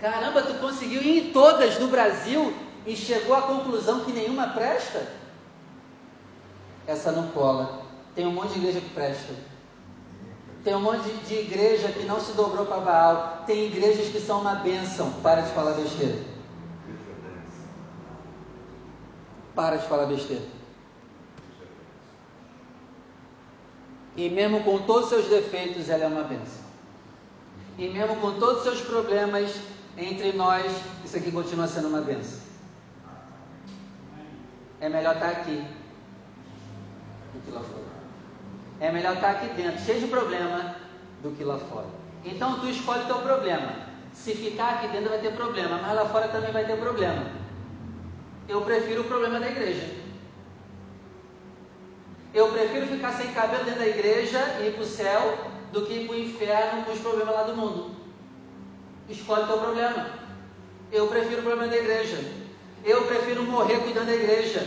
[0.00, 2.54] Caramba, tu conseguiu ir em todas do Brasil
[2.86, 5.06] e chegou à conclusão que nenhuma presta?
[6.86, 7.82] Essa não cola.
[8.14, 9.34] Tem um monte de igreja que presta.
[10.64, 13.44] Tem um monte de, igreja que não se dobrou para Baal.
[13.46, 15.12] Tem igrejas que são uma bênção.
[15.22, 16.18] Para de falar besteira.
[19.54, 20.42] Para de falar besteira.
[24.16, 26.64] E mesmo com todos os seus defeitos, ela é uma bênção.
[27.78, 29.54] E mesmo com todos os seus problemas,
[29.96, 30.72] entre nós,
[31.04, 32.37] isso aqui continua sendo uma benção.
[34.80, 35.64] É melhor estar aqui
[37.34, 37.88] do que lá fora.
[38.80, 40.76] É melhor estar aqui dentro, cheio de problema,
[41.22, 41.86] do que lá fora.
[42.24, 43.88] Então tu escolhe o teu problema.
[44.12, 47.26] Se ficar aqui dentro vai ter problema, mas lá fora também vai ter problema.
[48.48, 49.94] Eu prefiro o problema da igreja.
[52.32, 55.38] Eu prefiro ficar sem cabelo dentro da igreja e ir para o céu
[55.72, 57.96] do que ir para o inferno com os problemas lá do mundo.
[59.08, 60.10] Escolhe o teu problema.
[60.92, 62.18] Eu prefiro o problema da igreja.
[62.84, 64.66] Eu prefiro morrer cuidando da igreja.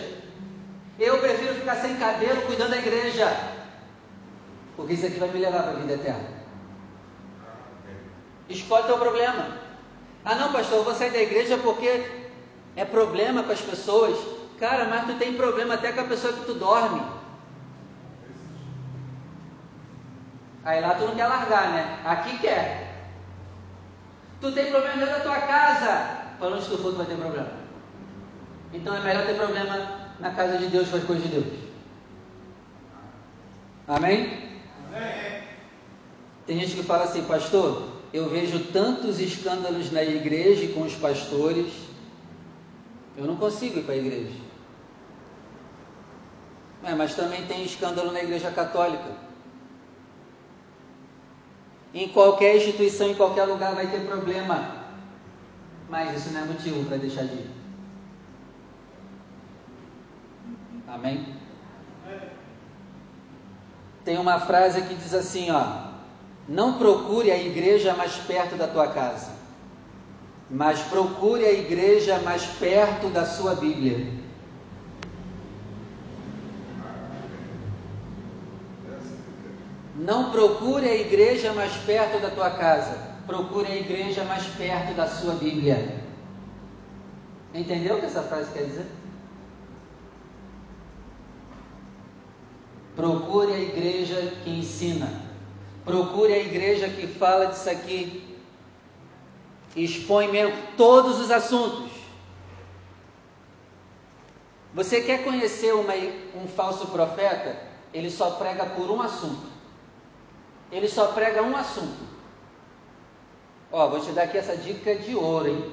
[1.00, 3.36] Eu prefiro ficar sem cabelo cuidando da igreja.
[4.76, 6.30] Porque isso aqui vai me levar para a vida eterna.
[8.50, 9.58] Escolhe o teu problema.
[10.24, 12.06] Ah não, pastor, eu vou sair da igreja porque
[12.76, 14.18] é problema para as pessoas.
[14.60, 17.02] Cara, mas tu tem problema até com a pessoa que tu dorme.
[20.64, 22.00] Aí lá tu não quer largar, né?
[22.06, 23.08] Aqui quer.
[24.40, 26.22] Tu tem problema dentro da tua casa.
[26.38, 27.61] Para onde tu for, tu vai ter problema.
[28.74, 31.60] Então é melhor ter problema na casa de Deus com as coisas de Deus.
[33.88, 34.50] Amém?
[34.88, 35.44] Amém.
[36.46, 40.96] Tem gente que fala assim, pastor, eu vejo tantos escândalos na igreja e com os
[40.96, 41.72] pastores,
[43.18, 44.40] eu não consigo ir para a igreja.
[46.84, 49.12] É, mas também tem escândalo na igreja católica.
[51.94, 54.82] Em qualquer instituição, em qualquer lugar vai ter problema.
[55.90, 57.61] Mas isso não é motivo para deixar de ir.
[60.92, 61.26] Amém?
[64.04, 65.92] Tem uma frase que diz assim, ó:
[66.50, 69.32] Não procure a igreja mais perto da tua casa,
[70.50, 74.20] mas procure a igreja mais perto da sua Bíblia.
[79.96, 85.08] Não procure a igreja mais perto da tua casa, procure a igreja mais perto da
[85.08, 86.02] sua Bíblia.
[87.54, 89.01] Entendeu o que essa frase quer dizer?
[92.96, 95.10] Procure a igreja que ensina.
[95.86, 98.38] Procure a igreja que fala disso aqui.
[99.76, 101.92] Expõe mesmo todos os assuntos.
[104.74, 105.94] Você quer conhecer uma,
[106.36, 107.58] um falso profeta?
[107.94, 109.52] Ele só prega por um assunto
[110.72, 112.10] ele só prega um assunto.
[113.72, 115.72] Ó, vou te dar aqui essa dica de ouro, hein?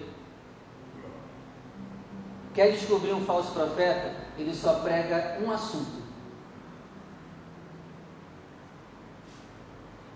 [2.55, 4.13] Quer descobrir um falso profeta?
[4.37, 6.08] Ele só prega um assunto.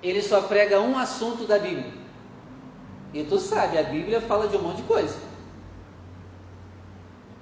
[0.02, 1.92] Ele só prega um assunto da Bíblia.
[3.12, 5.16] E tu sabe, a Bíblia fala de um monte de coisa.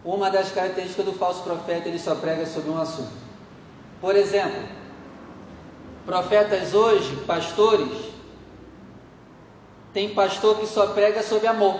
[0.05, 3.13] Uma das características do falso profeta, ele só prega sobre um assunto.
[4.01, 4.63] Por exemplo,
[6.11, 8.11] Profetas hoje, pastores,
[9.93, 11.79] tem pastor que só prega sobre amor,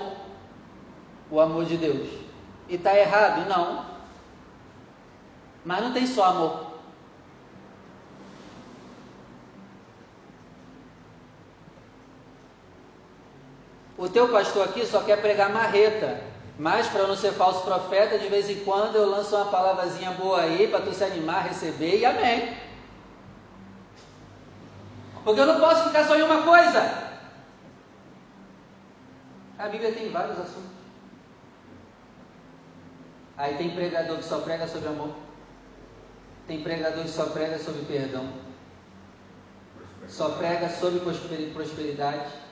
[1.31, 2.09] o amor de Deus.
[2.69, 3.49] E está errado?
[3.49, 3.87] Não.
[5.65, 6.70] Mas não tem só amor.
[14.01, 16.23] O teu pastor aqui só quer pregar marreta.
[16.59, 20.41] Mas para não ser falso profeta, de vez em quando eu lanço uma palavrazinha boa
[20.41, 22.57] aí para tu se animar, receber e amém.
[25.23, 27.11] Porque eu não posso ficar só em uma coisa.
[29.59, 30.81] A Bíblia tem vários assuntos.
[33.37, 35.11] Aí tem pregador que só prega sobre amor.
[36.47, 38.33] Tem pregador que só prega sobre perdão.
[40.09, 41.01] Só prega sobre
[41.53, 42.50] prosperidade.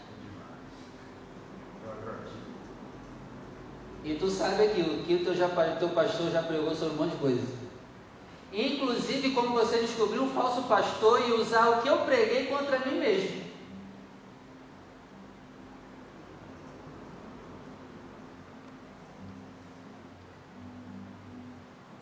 [4.08, 5.48] E tu sabe aquilo, que o teu, já,
[5.78, 7.42] teu pastor já pregou sobre um monte de coisa.
[8.50, 12.98] Inclusive, como você descobriu um falso pastor e usar o que eu preguei contra mim
[12.98, 13.42] mesmo.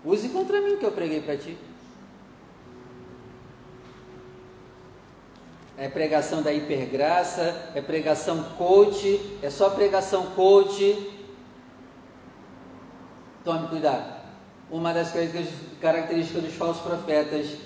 [0.04, 1.58] Use contra mim o que eu preguei para ti.
[5.76, 11.15] É pregação da hipergraça, é pregação coach, é só pregação coach.
[13.46, 14.12] Tome cuidado.
[14.68, 15.12] Uma das
[15.80, 17.56] características dos falsos profetas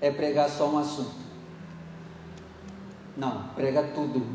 [0.00, 1.14] é pregar só um assunto.
[3.16, 4.26] Não, prega tudo.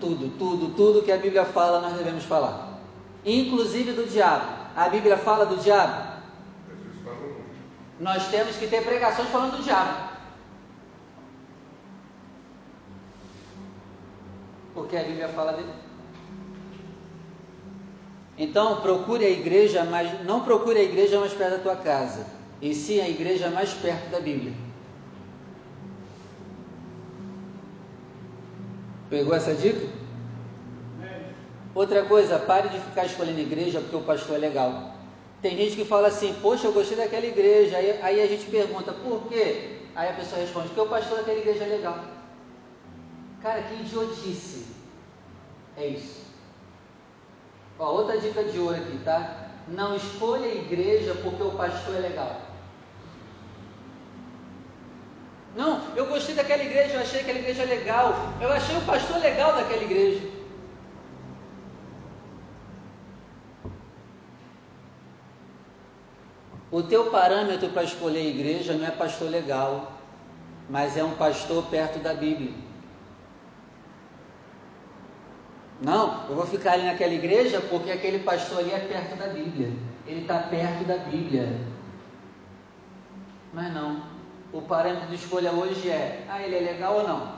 [0.00, 2.78] Tudo, tudo, tudo que a Bíblia fala, nós devemos falar.
[3.26, 4.46] Inclusive do diabo.
[4.74, 6.22] A Bíblia fala do diabo.
[8.00, 10.14] Nós temos que ter pregações falando do diabo.
[14.72, 15.83] Porque a Bíblia fala dele.
[18.36, 22.26] Então procure a igreja, mas não procure a igreja mais perto da tua casa,
[22.60, 24.52] e sim a igreja mais perto da Bíblia.
[29.08, 29.86] Pegou essa dica?
[31.74, 34.94] Outra coisa, pare de ficar escolhendo igreja porque o pastor é legal.
[35.42, 37.76] Tem gente que fala assim, poxa, eu gostei daquela igreja.
[37.76, 39.78] Aí, aí a gente pergunta, por quê?
[39.94, 42.04] Aí a pessoa responde, porque o pastor daquela igreja é legal.
[43.42, 44.66] Cara, que idiotice.
[45.76, 46.23] É isso.
[47.78, 49.48] Ó, outra dica de ouro aqui, tá?
[49.66, 52.40] Não escolha a igreja porque o pastor é legal.
[55.56, 58.14] Não, eu gostei daquela igreja, eu achei aquela igreja legal.
[58.40, 60.34] Eu achei o pastor legal daquela igreja.
[66.70, 69.92] O teu parâmetro para escolher a igreja não é pastor legal,
[70.68, 72.63] mas é um pastor perto da Bíblia.
[75.80, 79.72] Não, eu vou ficar ali naquela igreja porque aquele pastor ali é perto da Bíblia.
[80.06, 81.60] Ele está perto da Bíblia.
[83.52, 84.02] Mas não.
[84.52, 87.34] O parâmetro de escolha hoje é: ah, ele é legal ou não?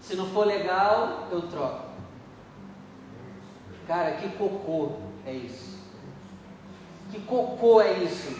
[0.00, 1.88] Se não for legal, eu troco.
[3.86, 4.92] Cara, que cocô
[5.26, 5.78] é isso?
[7.10, 8.36] Que cocô é isso?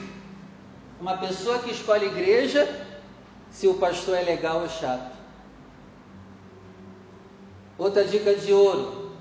[1.01, 2.87] Uma pessoa que escolhe igreja
[3.51, 5.18] se o pastor é legal ou chato.
[7.79, 9.13] Outra dica de ouro: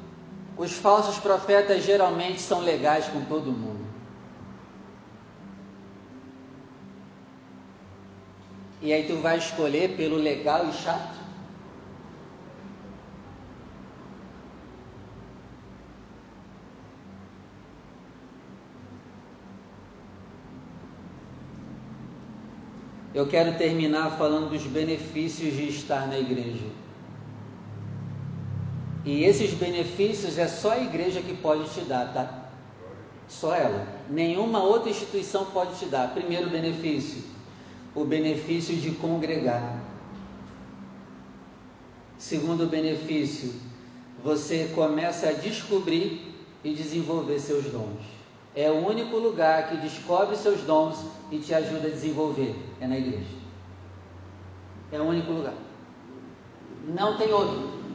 [0.58, 3.86] os falsos profetas geralmente são legais com todo mundo.
[8.82, 11.18] E aí tu vai escolher pelo legal e chato?
[23.14, 26.87] Eu quero terminar falando dos benefícios de estar na igreja.
[29.08, 32.50] E esses benefícios é só a igreja que pode te dar, tá?
[33.26, 33.88] Só ela.
[34.10, 36.14] Nenhuma outra instituição pode te dar.
[36.14, 37.24] Primeiro benefício,
[37.96, 39.82] o benefício de congregar.
[42.18, 43.54] Segundo benefício,
[44.22, 48.04] você começa a descobrir e desenvolver seus dons.
[48.54, 52.54] É o único lugar que descobre seus dons e te ajuda a desenvolver.
[52.82, 53.38] É na igreja.
[54.92, 55.56] É o único lugar.
[56.86, 57.87] Não tem outro.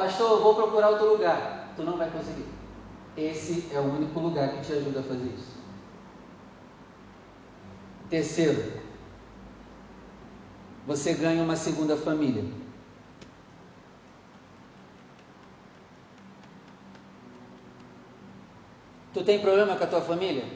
[0.00, 1.74] Pastor, vou procurar outro lugar.
[1.76, 2.46] Tu não vai conseguir.
[3.18, 5.58] Esse é o único lugar que te ajuda a fazer isso.
[8.08, 8.80] Terceiro,
[10.86, 12.42] você ganha uma segunda família.
[19.12, 20.46] Tu tem problema com a tua família?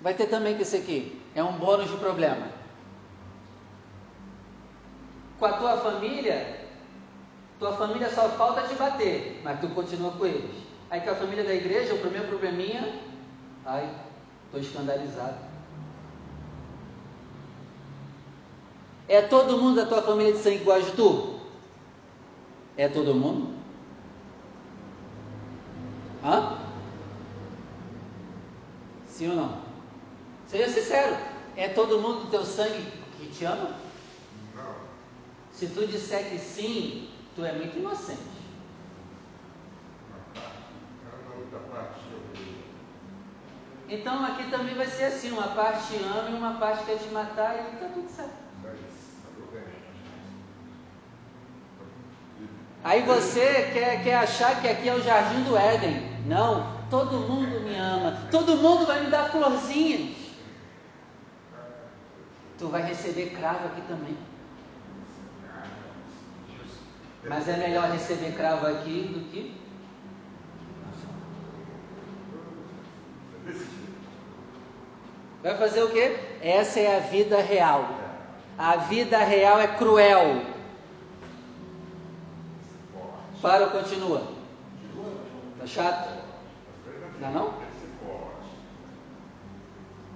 [0.00, 1.20] Vai ter também com esse aqui.
[1.34, 2.46] É um bônus de problema.
[5.36, 6.63] Com a tua família,
[7.58, 10.64] tua família só falta te bater, mas tu continua com eles.
[10.90, 13.00] Aí com a família da igreja, o primeiro probleminha,
[13.64, 13.88] ai,
[14.46, 15.36] estou escandalizado.
[19.08, 21.40] É todo mundo da tua família de sangue igual a tu?
[22.76, 23.54] É todo mundo?
[26.24, 26.58] Hã?
[29.06, 29.58] Sim ou não?
[30.48, 31.16] Seja sincero.
[31.56, 32.84] É todo mundo do teu sangue
[33.18, 33.76] que te ama?
[34.54, 34.74] Não.
[35.52, 38.34] Se tu disser que sim, tu é muito inocente.
[43.88, 47.56] Então aqui também vai ser assim, uma parte ama e uma parte quer te matar
[47.56, 48.44] e está tudo certo.
[52.82, 56.14] Aí você quer, quer achar que aqui é o jardim do Éden.
[56.26, 60.16] Não, todo mundo me ama, todo mundo vai me dar florzinhas.
[62.58, 64.16] Tu vai receber cravo aqui também.
[67.28, 69.64] Mas é melhor receber cravo aqui do que.
[75.42, 76.16] Vai fazer o quê?
[76.40, 77.88] Essa é a vida real.
[78.56, 80.42] A vida real é cruel.
[83.42, 84.22] Para ou continua?
[85.58, 86.08] Tá chato?
[87.20, 87.54] Não é não?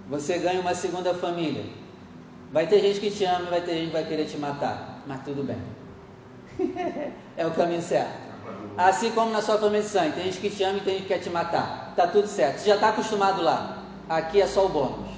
[0.08, 1.64] Você ganha uma segunda família.
[2.50, 5.02] Vai ter gente que te ama e vai ter gente que vai querer te matar.
[5.06, 5.77] Mas tudo bem.
[7.36, 8.28] é o caminho certo.
[8.76, 11.02] Assim como na sua família de sangue, tem gente que te ama e tem gente
[11.02, 11.92] que quer te matar.
[11.96, 12.58] Tá tudo certo.
[12.58, 13.82] Você já está acostumado lá.
[14.08, 15.08] Aqui é só o bônus.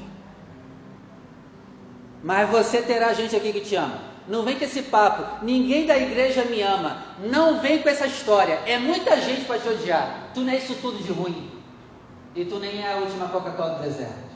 [2.22, 3.98] Mas você terá gente aqui que te ama.
[4.26, 5.44] Não vem com esse papo.
[5.44, 7.02] Ninguém da igreja me ama.
[7.18, 8.60] Não vem com essa história.
[8.66, 10.30] É muita gente para te odiar.
[10.32, 11.50] Tu não é isso tudo de ruim.
[12.34, 14.30] E tu nem é a última Coca-Cola do deserto.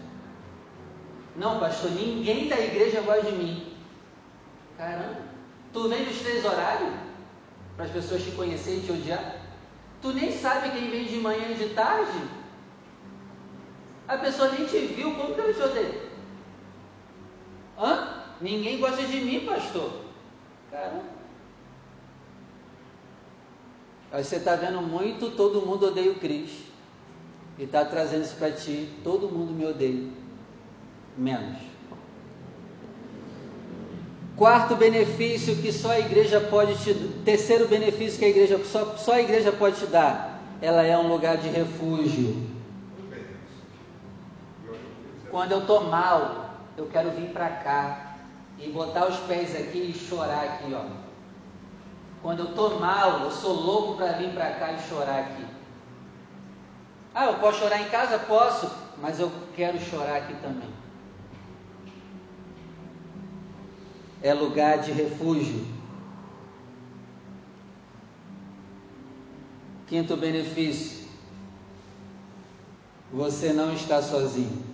[1.36, 3.72] Não, pastor, ninguém da igreja gosta de mim.
[4.76, 5.16] Caramba,
[5.74, 6.94] tu vem nos três horários
[7.76, 9.36] para as pessoas te conhecerem e te odiar?
[10.00, 12.18] Tu nem sabe quem vem de manhã e de tarde?
[14.06, 16.02] A pessoa nem te viu, como que ela te odeia?
[17.78, 18.22] Hã?
[18.40, 20.04] Ninguém gosta de mim, pastor.
[20.70, 21.14] Caramba.
[24.12, 26.72] Aí você está vendo muito, todo mundo odeia o Cristo.
[27.58, 28.88] E está trazendo isso para ti.
[29.02, 30.08] Todo mundo me odeia.
[31.16, 31.73] Menos.
[34.36, 36.92] Quarto benefício que só a igreja pode te
[37.24, 41.06] terceiro benefício que a igreja só, só a igreja pode te dar, ela é um
[41.06, 42.54] lugar de refúgio.
[45.30, 48.16] Quando eu estou mal, eu quero vir para cá
[48.58, 50.84] e botar os pés aqui e chorar aqui, ó.
[52.20, 55.44] Quando eu estou mal, eu sou louco para vir para cá e chorar aqui.
[57.14, 58.18] Ah, eu posso chorar em casa?
[58.18, 58.68] Posso,
[59.00, 60.83] mas eu quero chorar aqui também.
[64.24, 65.66] É lugar de refúgio.
[69.86, 71.06] Quinto benefício:
[73.12, 74.64] você não está sozinho.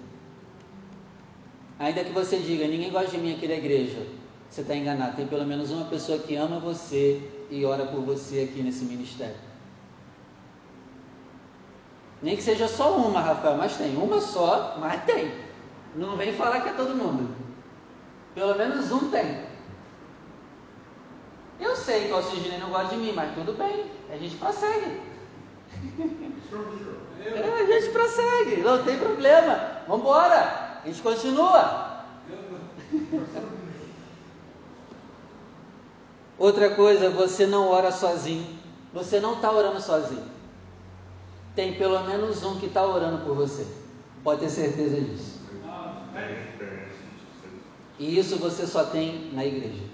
[1.80, 4.06] Ainda que você diga, ninguém gosta de mim aqui da igreja,
[4.48, 5.16] você está enganado.
[5.16, 7.20] Tem pelo menos uma pessoa que ama você
[7.50, 9.34] e ora por você aqui nesse ministério.
[12.22, 13.96] Nem que seja só uma, Rafael, mas tem.
[13.96, 15.32] Uma só, mas tem.
[15.96, 17.49] Não vem falar que é todo mundo.
[18.34, 19.44] Pelo menos um tem.
[21.58, 23.90] Eu sei que o Alcigine não gosta de mim, mas tudo bem.
[24.10, 25.00] A gente prossegue.
[27.24, 29.82] É, a gente prossegue, não tem problema.
[29.86, 30.80] Vamos embora.
[30.82, 32.04] A gente continua.
[36.38, 38.58] Outra coisa, você não ora sozinho.
[38.94, 40.24] Você não está orando sozinho.
[41.54, 43.66] Tem pelo menos um que está orando por você.
[44.24, 45.40] Pode ter certeza disso.
[48.00, 49.84] E isso você só tem na igreja.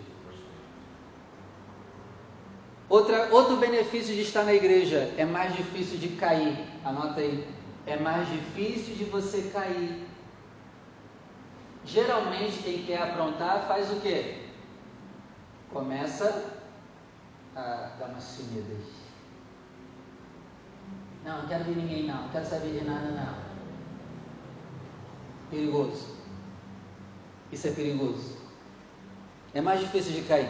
[2.88, 6.56] Outra, outro benefício de estar na igreja é mais difícil de cair.
[6.84, 7.44] Anota aí.
[7.84, 10.06] É mais difícil de você cair.
[11.84, 14.36] Geralmente quem quer aprontar faz o quê?
[15.72, 16.52] Começa
[17.56, 18.86] a dar umas sumidas.
[21.24, 23.34] Não, não quero ver ninguém não, não quero saber de nada não.
[25.50, 26.15] Perigoso.
[27.52, 28.36] Isso é perigoso.
[29.54, 30.48] É mais difícil de cair.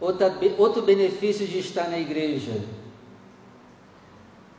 [0.00, 2.60] Outra, outro benefício de estar na igreja.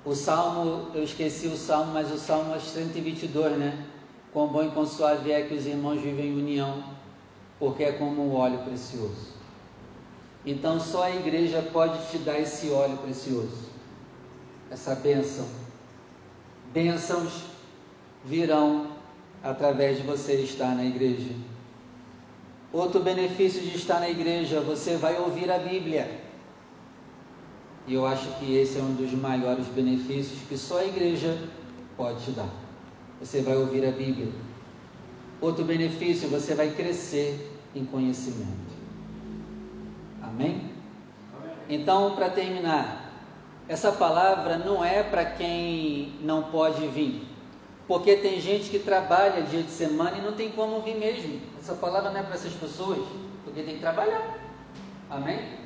[0.05, 3.85] O salmo, eu esqueci o salmo, mas o salmo é 122, né?
[4.31, 6.83] Quão bom e quão suave é que os irmãos vivem em união,
[7.59, 9.33] porque é como um óleo precioso.
[10.45, 13.69] Então só a igreja pode te dar esse óleo precioso,
[14.71, 15.47] essa bênção.
[16.73, 17.43] Bênçãos
[18.25, 18.92] virão
[19.43, 21.29] através de você estar na igreja.
[22.71, 26.09] Outro benefício de estar na igreja, você vai ouvir a Bíblia.
[27.85, 31.37] E eu acho que esse é um dos maiores benefícios que só a igreja
[31.97, 32.49] pode te dar.
[33.19, 34.29] Você vai ouvir a Bíblia.
[35.41, 38.73] Outro benefício, você vai crescer em conhecimento.
[40.21, 40.71] Amém?
[41.69, 43.11] Então, para terminar,
[43.67, 47.32] essa palavra não é para quem não pode vir.
[47.87, 51.41] Porque tem gente que trabalha dia de semana e não tem como vir mesmo.
[51.59, 52.99] Essa palavra não é para essas pessoas,
[53.43, 54.37] porque tem que trabalhar.
[55.09, 55.59] Amém?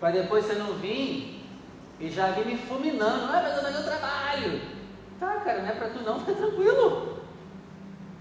[0.00, 1.44] Para depois você não vir
[2.00, 3.32] e já vir me fulminando.
[3.34, 4.60] É, mas eu trabalho.
[5.20, 7.18] Tá, cara, não é para tu não, fica tranquilo.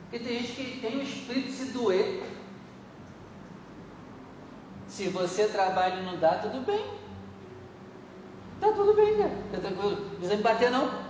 [0.10, 2.24] Porque tem gente que tem o espírito de se doer.
[4.88, 6.86] Se você trabalha e não dá, tudo bem.
[8.60, 9.30] Tá tudo bem, cara.
[9.30, 9.91] Fica tranquilo.
[9.91, 11.08] Não precisa me bater, não.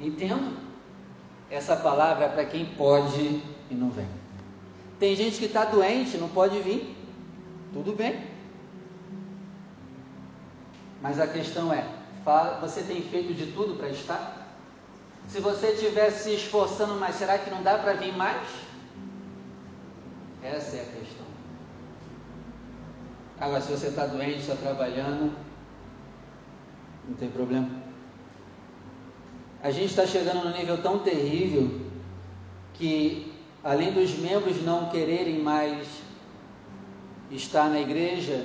[0.00, 0.63] Entendo.
[1.54, 3.40] Essa palavra é para quem pode
[3.70, 4.08] e não vem.
[4.98, 6.96] Tem gente que está doente, não pode vir.
[7.72, 8.26] Tudo bem.
[11.00, 11.86] Mas a questão é:
[12.60, 14.48] você tem feito de tudo para estar?
[15.28, 18.48] Se você estiver se esforçando mais, será que não dá para vir mais?
[20.42, 21.26] Essa é a questão.
[23.40, 25.32] Agora, se você está doente, está trabalhando,
[27.08, 27.83] não tem problema.
[29.64, 31.80] A gente está chegando num nível tão terrível
[32.74, 33.32] que,
[33.64, 35.88] além dos membros não quererem mais
[37.30, 38.44] estar na igreja,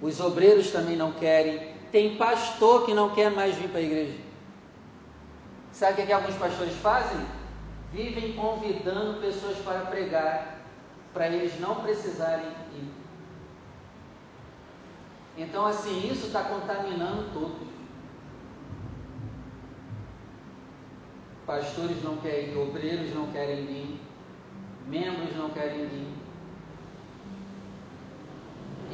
[0.00, 1.74] os obreiros também não querem.
[1.90, 4.16] Tem pastor que não quer mais vir para a igreja.
[5.72, 7.18] Sabe o que, é que alguns pastores fazem?
[7.92, 10.60] Vivem convidando pessoas para pregar,
[11.12, 12.46] para eles não precisarem
[12.76, 12.88] ir.
[15.36, 17.73] Então, assim, isso está contaminando todos.
[21.54, 24.00] Pastores não querem ir, obreiros não querem vir,
[24.88, 26.08] membros não querem vir.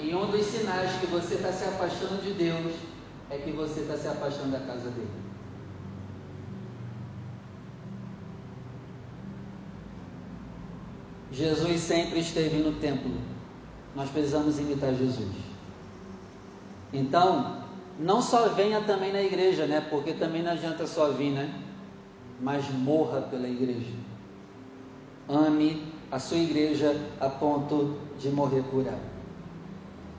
[0.03, 2.75] E um dos sinais que você está se afastando de Deus
[3.31, 5.09] é que você está se afastando da casa dele.
[11.33, 13.13] Jesus sempre esteve no templo.
[13.97, 15.31] Nós precisamos imitar Jesus.
[16.93, 17.63] Então,
[17.99, 19.81] não só venha também na igreja, né?
[19.89, 21.70] Porque também não adianta só vir, né?
[22.41, 23.95] Mas morra pela igreja.
[25.29, 29.11] Ame a sua igreja a ponto de morrer por ela.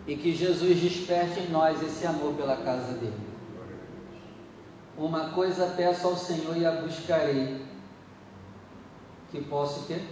[0.08, 3.32] E que Jesus desperte em nós esse amor pela casa dele.
[4.98, 7.66] Uma coisa peço ao Senhor e a buscarei.
[9.32, 10.04] Que posso ter?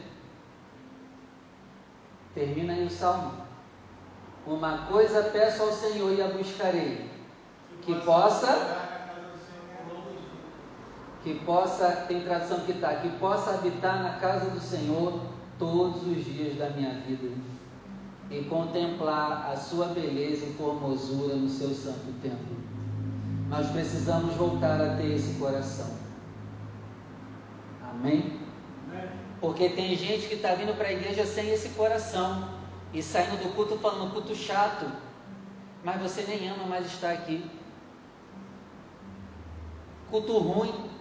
[2.34, 3.34] Termina aí o salmo.
[4.48, 7.10] Uma coisa peço ao Senhor e a buscarei.
[7.82, 8.89] Que possa
[11.24, 15.22] que possa, tem tradução que está, que possa habitar na casa do Senhor
[15.58, 17.30] todos os dias da minha vida.
[18.32, 22.58] e contemplar a sua beleza e formosura no seu santo templo.
[23.50, 25.88] Nós precisamos voltar a ter esse coração.
[27.82, 28.40] Amém?
[29.42, 32.50] Porque tem gente que está vindo para a igreja sem esse coração
[32.94, 34.86] e saindo do culto falando culto chato,
[35.84, 37.50] mas você nem ama mais estar aqui.
[40.12, 40.99] Culto ruim.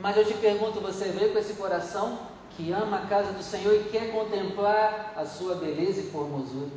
[0.00, 2.18] Mas eu te pergunto, você veio com esse coração
[2.56, 6.70] que ama a casa do Senhor e quer contemplar a sua beleza e formosura?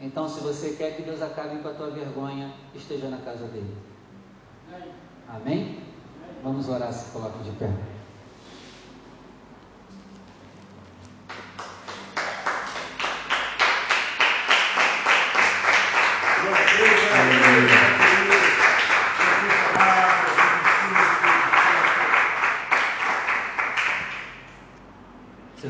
[0.00, 3.76] Então, se você quer que Deus acabe com a tua vergonha, esteja na casa dele.
[5.28, 5.82] Amém?
[6.42, 7.70] Vamos orar, se coloque de pé.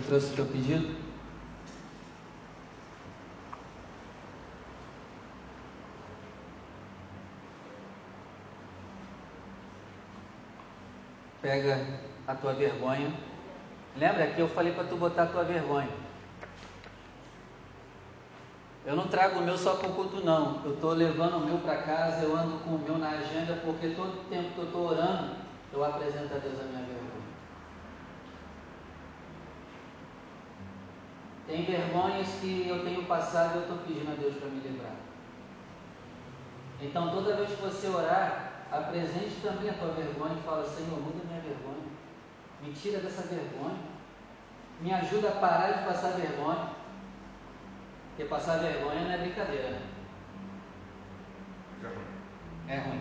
[0.07, 0.95] Trouxe o teu pedido?
[11.43, 11.85] Pega
[12.27, 13.13] a tua vergonha.
[13.97, 15.89] Lembra que eu falei para tu botar a tua vergonha.
[18.85, 20.65] Eu não trago o meu só para o culto, não.
[20.65, 23.89] Eu estou levando o meu para casa, eu ando com o meu na agenda, porque
[23.89, 25.37] todo tempo que eu estou orando,
[25.73, 27.16] eu apresento a Deus a minha vergonha.
[31.47, 34.97] Tem vergonhas que eu tenho passado e eu estou pedindo a Deus para me livrar.
[36.81, 41.25] Então, toda vez que você orar, apresente também a tua vergonha e fala: Senhor, muda
[41.25, 41.87] minha vergonha.
[42.63, 43.79] Me tira dessa vergonha.
[44.81, 46.71] Me ajuda a parar de passar vergonha.
[48.09, 49.71] Porque passar vergonha não é brincadeira.
[49.71, 49.83] Né?
[52.69, 53.01] É ruim.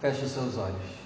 [0.00, 0.98] Feche os seus olhos.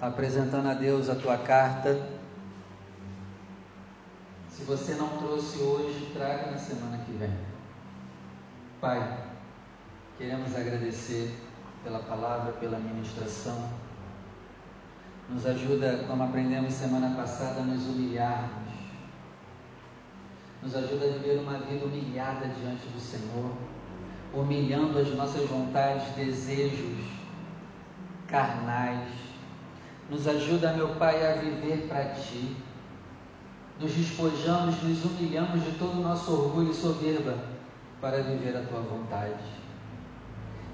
[0.00, 2.17] Apresentando a Deus a tua carta
[4.58, 7.32] se você não trouxe hoje, traga na semana que vem.
[8.80, 9.20] Pai,
[10.18, 11.32] queremos agradecer
[11.84, 13.70] pela palavra, pela ministração.
[15.28, 18.72] Nos ajuda, como aprendemos semana passada, a nos humilharmos.
[20.60, 23.52] Nos ajuda a viver uma vida humilhada diante do Senhor,
[24.34, 27.04] humilhando as nossas vontades, desejos
[28.26, 29.08] carnais.
[30.10, 32.56] Nos ajuda, meu Pai, a viver para Ti
[33.80, 37.38] nos despojamos, nos humilhamos de todo o nosso orgulho e soberba
[38.00, 39.58] para viver a tua vontade.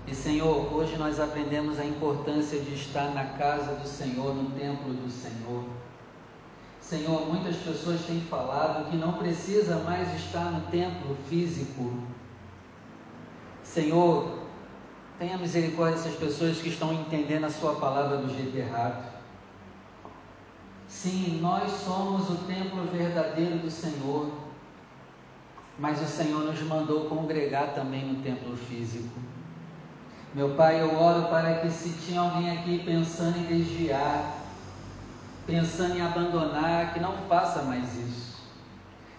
[0.07, 4.93] E Senhor, hoje nós aprendemos a importância de estar na casa do Senhor, no templo
[4.93, 5.65] do Senhor.
[6.81, 11.95] Senhor, muitas pessoas têm falado que não precisa mais estar no templo físico.
[13.63, 14.41] Senhor,
[15.19, 19.03] tenha misericórdia dessas pessoas que estão entendendo a Sua palavra do jeito errado.
[20.95, 24.31] Sim, nós somos o templo verdadeiro do Senhor,
[25.79, 29.19] mas o Senhor nos mandou congregar também no templo físico.
[30.33, 34.39] Meu Pai, eu oro para que se tinha alguém aqui pensando em desviar,
[35.47, 38.41] pensando em abandonar, que não faça mais isso.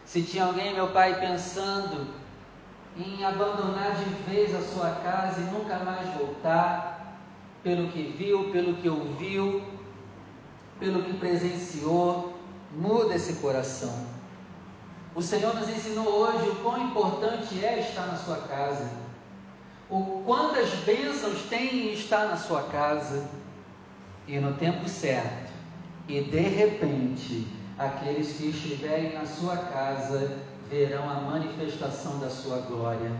[0.05, 2.07] Se tinha alguém, meu Pai, pensando
[2.97, 7.19] em abandonar de vez a sua casa e nunca mais voltar,
[7.61, 9.61] pelo que viu, pelo que ouviu,
[10.79, 12.33] pelo que presenciou,
[12.71, 13.93] muda esse coração.
[15.13, 18.89] O Senhor nos ensinou hoje o quão importante é estar na sua casa,
[19.89, 23.25] o quantas bênçãos tem em estar na sua casa
[24.27, 25.53] e no tempo certo.
[26.07, 27.47] E de repente,
[27.77, 30.37] aqueles que estiverem na sua casa
[30.69, 33.11] verão a manifestação da sua glória.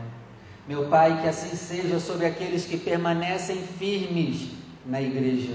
[0.68, 4.50] Meu Pai, que assim seja sobre aqueles que permanecem firmes
[4.84, 5.54] na igreja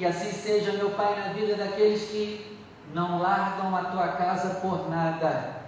[0.00, 2.58] que assim seja, meu Pai, na vida daqueles que
[2.94, 5.60] não largam a tua casa por nada.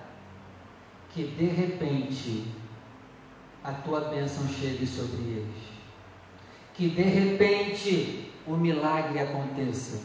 [1.10, 2.46] Que de repente
[3.62, 5.62] a tua bênção chegue sobre eles.
[6.72, 10.00] Que de repente o milagre aconteça.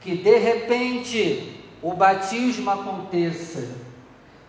[0.00, 3.68] Que de repente o batismo aconteça.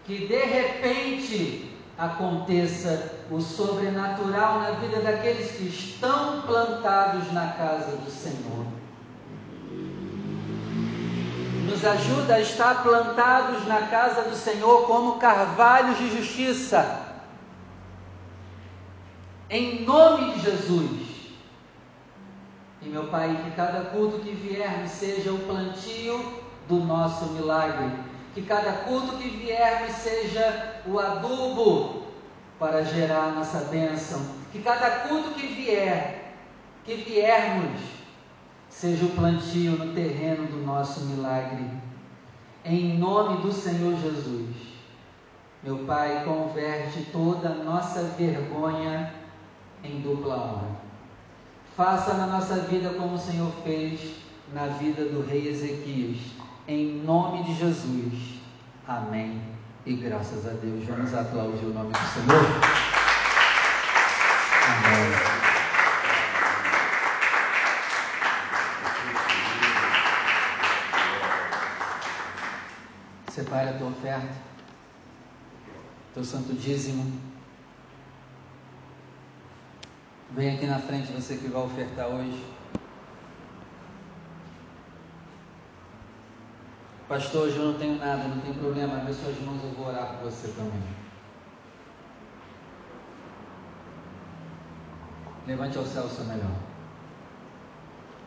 [0.06, 8.12] Que de repente aconteça o sobrenatural na vida daqueles que estão plantados na casa do
[8.12, 8.77] Senhor
[11.68, 17.06] nos ajuda a estar plantados na casa do Senhor como carvalhos de justiça.
[19.50, 21.08] Em nome de Jesus.
[22.82, 27.92] E meu Pai, que cada culto que viermos seja o plantio do nosso milagre.
[28.34, 32.04] Que cada culto que viermos seja o adubo
[32.60, 34.22] para gerar nossa bênção.
[34.52, 36.34] Que cada culto que vier,
[36.86, 37.97] que viermos,
[38.70, 41.66] seja o plantio no terreno do nosso milagre.
[42.64, 44.56] Em nome do Senhor Jesus.
[45.64, 49.14] Meu Pai, converte toda a nossa vergonha
[49.84, 50.78] em dupla honra.
[51.76, 54.16] Faça na nossa vida como o Senhor fez
[54.54, 56.18] na vida do rei Ezequias.
[56.68, 58.40] Em nome de Jesus.
[58.88, 59.42] Amém.
[59.86, 62.46] E graças a Deus, vamos aplaudir o nome do Senhor.
[64.68, 65.47] Amém.
[73.66, 74.34] A tua oferta,
[76.14, 77.20] teu santo dízimo.
[80.32, 82.46] Vem aqui na frente você que vai ofertar hoje.
[87.08, 90.18] Pastor, hoje eu não tenho nada, não tem problema, abre suas mãos, eu vou orar
[90.18, 90.84] por você também.
[95.48, 96.52] Levante ao céu seu melhor.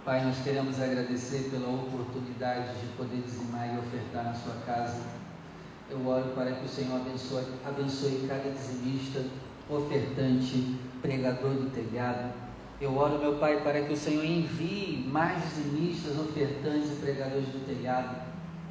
[0.03, 5.20] Pai, nós queremos agradecer pela oportunidade de poder dizimar e ofertar na sua casa.
[5.91, 9.25] Eu oro para que o Senhor abençoe, abençoe cada dizimista,
[9.69, 12.33] ofertante, pregador do telhado.
[12.81, 17.67] Eu oro, meu Pai, para que o Senhor envie mais dizimistas, ofertantes e pregadores do
[17.67, 18.23] telhado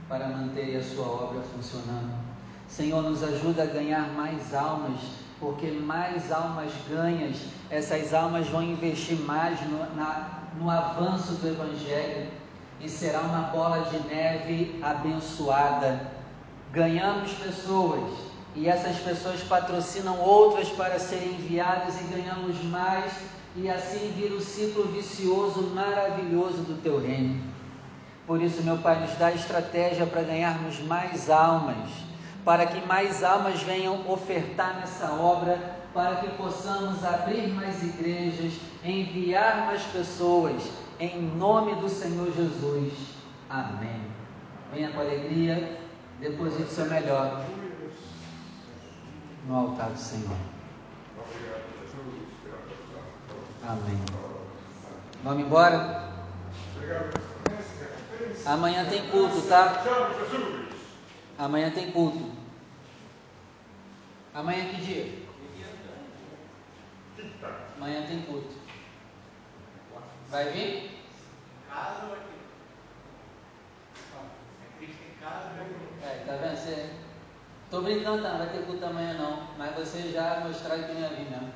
[0.07, 2.11] para manter a sua obra funcionando.
[2.67, 4.99] Senhor, nos ajuda a ganhar mais almas,
[5.39, 7.38] porque mais almas ganhas,
[7.70, 12.28] essas almas vão investir mais no, na, no avanço do Evangelho
[12.82, 16.18] e será uma bola de neve abençoada.
[16.72, 23.11] Ganhamos pessoas e essas pessoas patrocinam outras para serem enviadas e ganhamos mais,
[23.55, 27.41] e assim vira o ciclo vicioso maravilhoso do teu reino.
[28.28, 31.89] Por isso, meu Pai, nos dá estratégia para ganharmos mais almas,
[32.45, 35.57] para que mais almas venham ofertar nessa obra,
[35.93, 38.53] para que possamos abrir mais igrejas,
[38.84, 40.61] enviar mais pessoas,
[40.99, 42.93] em nome do Senhor Jesus.
[43.49, 44.01] Amém.
[44.72, 45.80] Venha com alegria,
[46.20, 47.45] deposite seu melhor
[49.47, 50.36] no altar do Senhor.
[53.63, 53.99] Amém.
[55.24, 56.09] Vamos embora?
[58.45, 59.84] Amanhã tem culto, tá?
[61.38, 62.32] Amanhã tem culto.
[64.34, 65.30] Amanhã que dia?
[67.78, 68.55] Amanhã tem culto.
[70.30, 70.99] Vai vir?
[71.70, 72.38] Casa ou aqui?
[76.03, 76.57] É tá vendo?
[76.57, 76.89] Você...
[77.69, 78.30] Tô brincando, tá?
[78.30, 79.43] Não vai ter culto amanhã não.
[79.57, 81.49] Mas você já mostraram que não ia vir mesmo.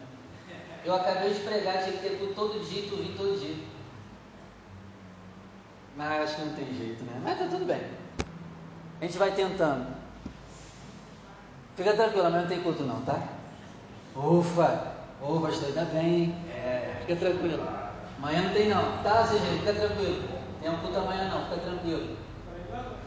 [0.85, 3.55] Eu acabei de pregar, tinha que ter culto todo dia, tu vim todo dia.
[5.95, 7.21] Mas acho que não tem jeito, né?
[7.23, 7.81] Mas tá tudo bem.
[8.99, 9.95] A gente vai tentando.
[11.75, 13.19] Fica tranquilo, amanhã não tem culto não, tá?
[14.15, 14.93] Ufa!
[15.21, 16.35] Ô, pastor, ainda bem.
[16.49, 17.63] É, fica tranquilo.
[18.17, 19.01] Amanhã não tem não.
[19.01, 20.23] Tá, seja, fica tranquilo.
[20.61, 22.17] Tem um culto amanhã não, fica tranquilo.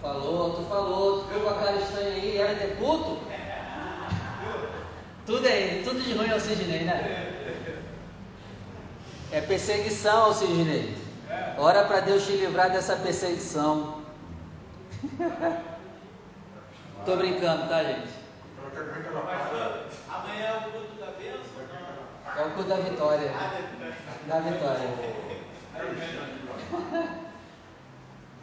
[0.07, 3.19] Falou, tu falou, tu ficou com a cara estranha aí, era ter culto?
[5.27, 7.35] Tudo é tudo de ruim ao Sidney, né?
[9.33, 10.97] É perseguição ao Sidney.
[11.59, 14.01] Ora para Deus te livrar dessa perseguição.
[17.05, 18.11] Tô brincando, tá, gente?
[20.09, 21.41] Amanhã é o culto da bênção?
[22.37, 23.33] É o culto da vitória.
[24.29, 24.89] Da vitória.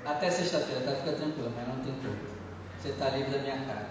[0.05, 0.91] Até sexta-feira, tá?
[0.97, 2.33] Fica tranquilo, mas não tem culto.
[2.81, 3.87] Você está livre da minha cara.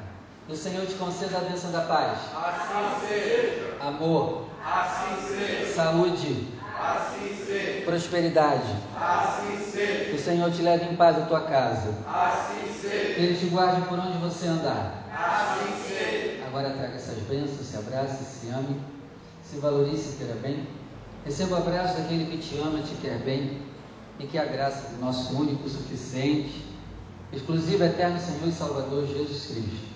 [0.48, 6.48] O Senhor te conceda a bênção da paz, Assim seja, amor, assim seja, saúde,
[6.78, 8.74] assim seja, prosperidade.
[8.96, 11.94] assim Que seja, o Senhor te leve em paz à tua casa.
[12.06, 15.04] assim Que seja, Ele te guarde por onde você andar.
[15.16, 16.44] assim seja.
[16.46, 18.78] Agora traga essas bênçãos, se abrace, se ame,
[19.42, 20.66] se valorize e queira bem.
[21.24, 23.62] Receba o abraço daquele que te ama, te quer bem,
[24.18, 26.64] e que a graça do nosso único, suficiente,
[27.32, 29.92] exclusivo, eterno Senhor e Salvador Jesus Cristo,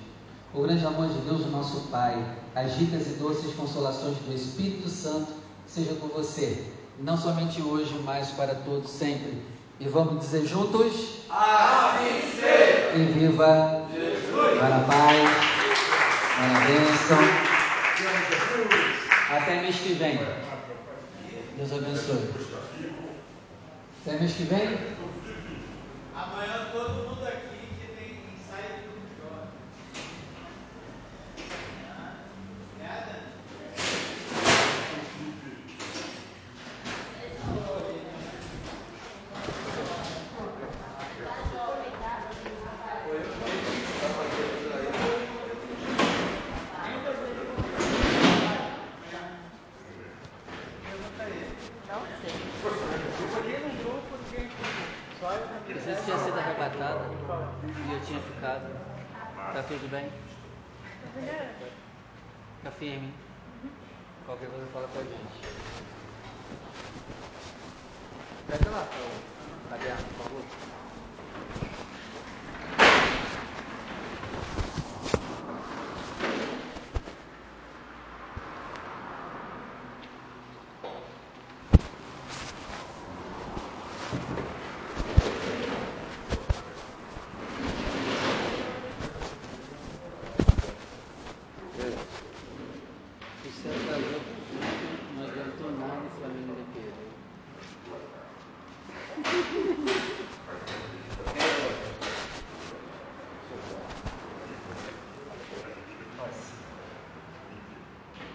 [0.54, 4.88] o grande amor de Deus, o nosso Pai, as ricas e doces consolações do Espírito
[4.88, 5.32] Santo,
[5.66, 6.64] seja com você,
[6.98, 9.42] não somente hoje, mas para todos sempre.
[9.78, 12.92] E vamos dizer juntos: Assim seja.
[12.96, 13.86] e viva
[14.58, 15.30] para a paz,
[16.34, 17.18] para a bênção.
[19.30, 20.18] Até mês que vem.
[21.58, 22.30] Deus abençoe.
[24.06, 24.78] Até mês que vem.
[26.14, 29.50] Amanhã todo mundo aqui que tem ensaio do jovem.
[32.78, 33.14] Nada?
[33.58, 33.74] Não
[52.22, 52.46] sei.
[53.46, 54.50] Eu no grupo, ninguém
[55.20, 57.04] Só eu Jesus tinha sido arrebatada
[57.88, 58.66] e eu tinha ficado.
[59.54, 60.10] Tá tudo bem?
[62.64, 63.14] Tá firme?
[64.26, 65.40] Qualquer coisa fala com a gente.
[68.48, 70.42] Pega lá, o caderno, por favor.
[93.46, 97.06] Isso atrasou muito, não adiantou nada esse amigo de Pedro.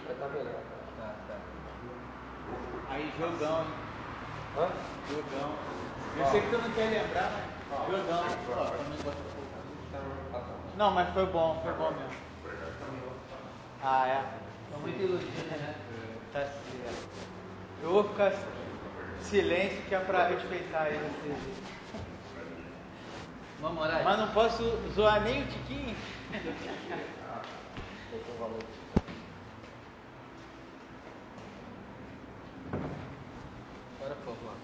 [0.06, 0.62] Vai tá melhor.
[0.96, 1.36] Tá, tá.
[3.40, 3.66] Hein?
[4.56, 4.68] Hã?
[5.08, 5.54] Jogão.
[6.18, 7.30] Eu sei que tu não quer lembrar,
[7.70, 8.24] mas jogão.
[10.76, 12.12] Não, mas foi bom, foi bom mesmo.
[13.82, 14.24] Ah, é?
[14.72, 15.74] Tô muito iludido, né?
[16.32, 17.08] Tá certo.
[17.82, 18.32] Eu vou ficar
[19.22, 21.10] silêncio que é pra respeitar ele.
[23.60, 24.04] Vamos orar?
[24.04, 24.62] Mas não posso
[24.94, 25.96] zoar nem o Tiquinho.
[34.02, 34.54] Bora, por favor.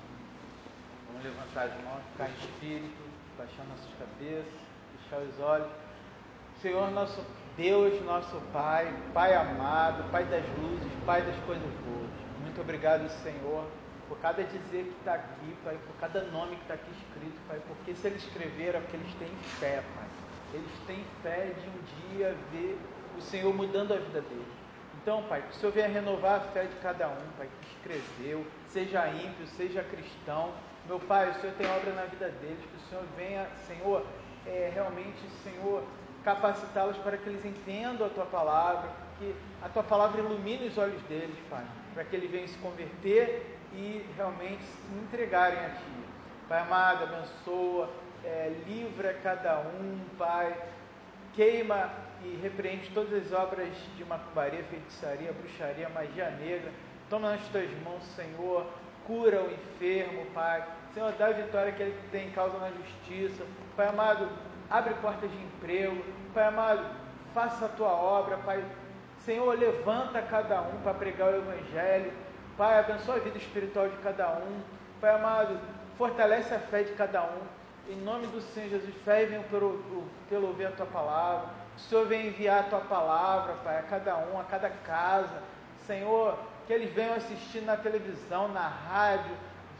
[1.12, 1.22] Vamos
[1.58, 3.02] levantar as mãos, ficar espírito,
[3.36, 4.52] baixar nossas cabeças,
[5.02, 5.68] fechar os olhos.
[6.62, 7.24] Senhor, nosso
[7.56, 12.10] Deus, nosso Pai, Pai amado, Pai das luzes, Pai das coisas boas.
[12.40, 13.64] Muito obrigado, Senhor,
[14.08, 17.60] por cada dizer que está aqui, Pai, por cada nome que está aqui escrito, Pai,
[17.66, 19.28] porque se eles escreveram é porque eles têm
[19.58, 20.06] fé, Pai.
[20.54, 22.78] Eles têm fé de um dia ver
[23.16, 24.58] o Senhor mudando a vida deles.
[25.02, 28.46] Então, Pai, que o Senhor venha renovar a fé de cada um, Pai, que escreveu,
[28.68, 30.52] seja ímpio, seja cristão.
[30.88, 34.06] Meu Pai, o Senhor tem obra na vida deles, que o Senhor venha, Senhor,
[34.46, 35.84] é, realmente, Senhor,
[36.24, 41.02] capacitá-los para que eles entendam a Tua palavra, que a Tua palavra ilumine os olhos
[41.02, 41.62] deles, Pai,
[41.92, 46.08] para que eles venham se converter e realmente se entregarem a Ti.
[46.48, 47.90] Pai amado, abençoa,
[48.24, 50.56] é, livra cada um, Pai,
[51.34, 51.90] queima
[52.24, 56.72] e repreende todas as obras de macumbaria, feitiçaria, bruxaria, magia negra.
[57.10, 58.66] Toma nas tuas mãos, Senhor,
[59.06, 60.77] cura o enfermo, Pai.
[60.94, 63.44] Senhor, dá a vitória que ele tem causa na justiça.
[63.76, 64.28] Pai amado,
[64.70, 66.02] abre portas de emprego.
[66.34, 66.84] Pai amado,
[67.34, 68.64] faça a tua obra, Pai.
[69.24, 72.12] Senhor, levanta cada um para pregar o Evangelho.
[72.56, 74.60] Pai, abençoa a vida espiritual de cada um.
[75.00, 75.58] Pai amado,
[75.96, 77.58] fortalece a fé de cada um.
[77.88, 81.48] Em nome do Senhor Jesus, fé venham pelo, pelo ouvir a tua palavra.
[81.76, 85.42] O Senhor vem enviar a tua palavra, Pai, a cada um, a cada casa.
[85.86, 89.30] Senhor, que eles venham assistir na televisão, na rádio,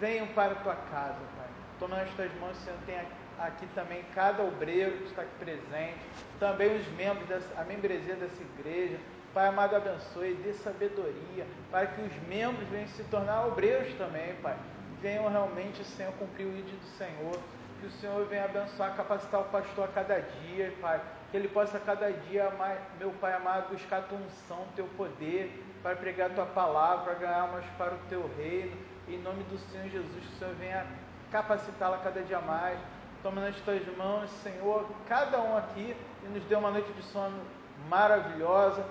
[0.00, 1.46] venham para a tua casa, Pai.
[1.78, 2.98] Toma nas tuas mãos, Senhor, tem
[3.38, 5.98] aqui também cada obreiro que está aqui presente,
[6.40, 8.98] também os membros, dessa, a membresia dessa igreja.
[9.32, 14.56] Pai amado, abençoe, dê sabedoria, para que os membros venham se tornar obreiros também, Pai.
[15.00, 17.38] Venham realmente, Senhor, cumprir o ídolo do Senhor
[17.80, 21.00] que o Senhor venha abençoar, capacitar o pastor a cada dia, Pai.
[21.30, 22.50] Que ele possa a cada dia,
[22.98, 27.14] meu Pai amado, buscar a tua unção, teu poder, para pregar a tua palavra, para
[27.14, 28.76] ganhar almas para o teu reino.
[29.08, 30.86] Em nome do Senhor Jesus, que o Senhor venha
[31.30, 32.78] capacitá-la cada dia mais.
[33.22, 37.40] Toma nas tuas mãos, Senhor, cada um aqui e nos dê uma noite de sono
[37.88, 38.84] maravilhosa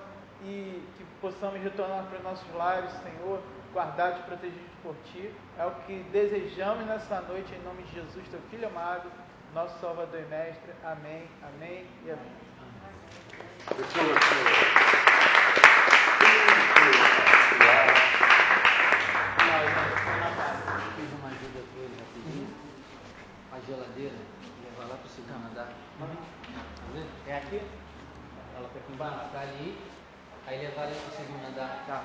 [0.43, 3.41] e que possamos retornar para os nossos lares, Senhor,
[3.73, 5.33] guardados e protegidos por Ti.
[5.57, 9.11] É o que desejamos nessa noite, em nome de Jesus, Teu Filho amado,
[9.53, 10.71] nosso Salvador e Mestre.
[10.83, 12.31] Amém, amém e amém.
[20.95, 22.47] Fiz uma ajuda com ele rapidinho.
[23.51, 24.15] A geladeira,
[24.63, 25.65] levar lá para o segundo andar.
[25.65, 26.05] Tá
[26.93, 27.07] vendo?
[27.27, 27.61] É aqui?
[28.97, 29.77] Embaixo, tá ali.
[30.47, 31.83] Aí levar ela para o segundo andar.
[31.85, 32.03] Tá.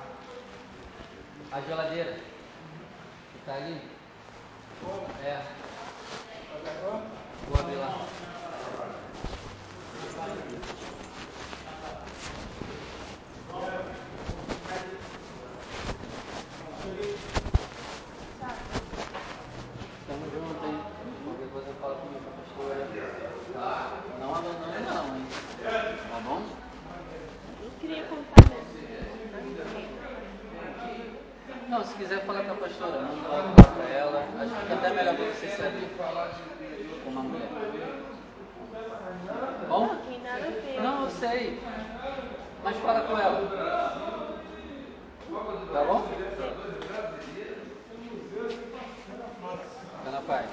[1.51, 2.13] A geladeira.
[2.13, 3.81] Que tá ali.
[5.23, 5.41] É.
[7.49, 8.05] Vou abrir lá.
[13.49, 14.02] Tamo
[27.83, 28.63] queria contar mesmo.
[31.67, 34.25] Não, se quiser falar com a pastora, manda lá falar ela.
[34.39, 35.89] Acho que é até melhor você saber
[37.03, 37.49] com uma mulher.
[39.67, 39.97] Bom?
[40.81, 41.61] Não, eu sei.
[42.63, 44.39] Mas fala com ela.
[45.73, 46.07] Tá bom?
[50.05, 50.45] Tá na paz.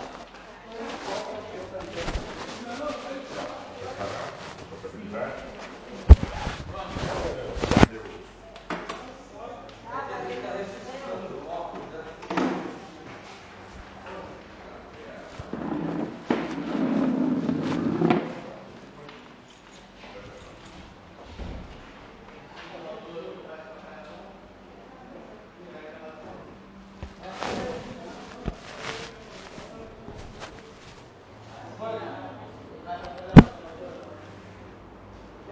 [4.72, 5.49] Oportunidade.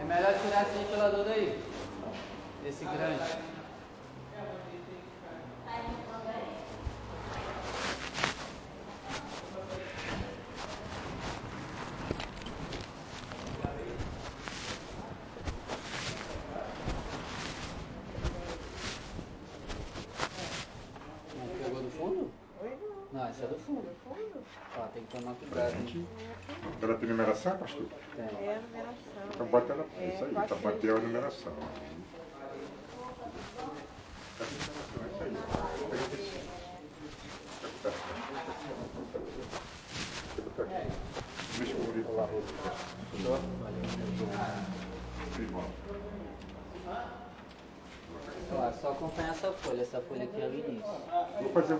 [0.08, 1.60] melhor tirar assim pela dura aí.
[2.66, 3.57] Esse grande.
[29.96, 30.14] Ela.
[30.14, 31.52] Isso aí, tá bateu a numeração.
[34.40, 35.32] Essa é isso aí.
[41.58, 42.04] Deixa eu abrir.
[45.38, 45.64] Igual.
[48.50, 49.82] Ó, é só acompanhar essa folha.
[49.82, 50.84] Essa folha aqui é o início.
[51.42, 51.78] Vou fazer um.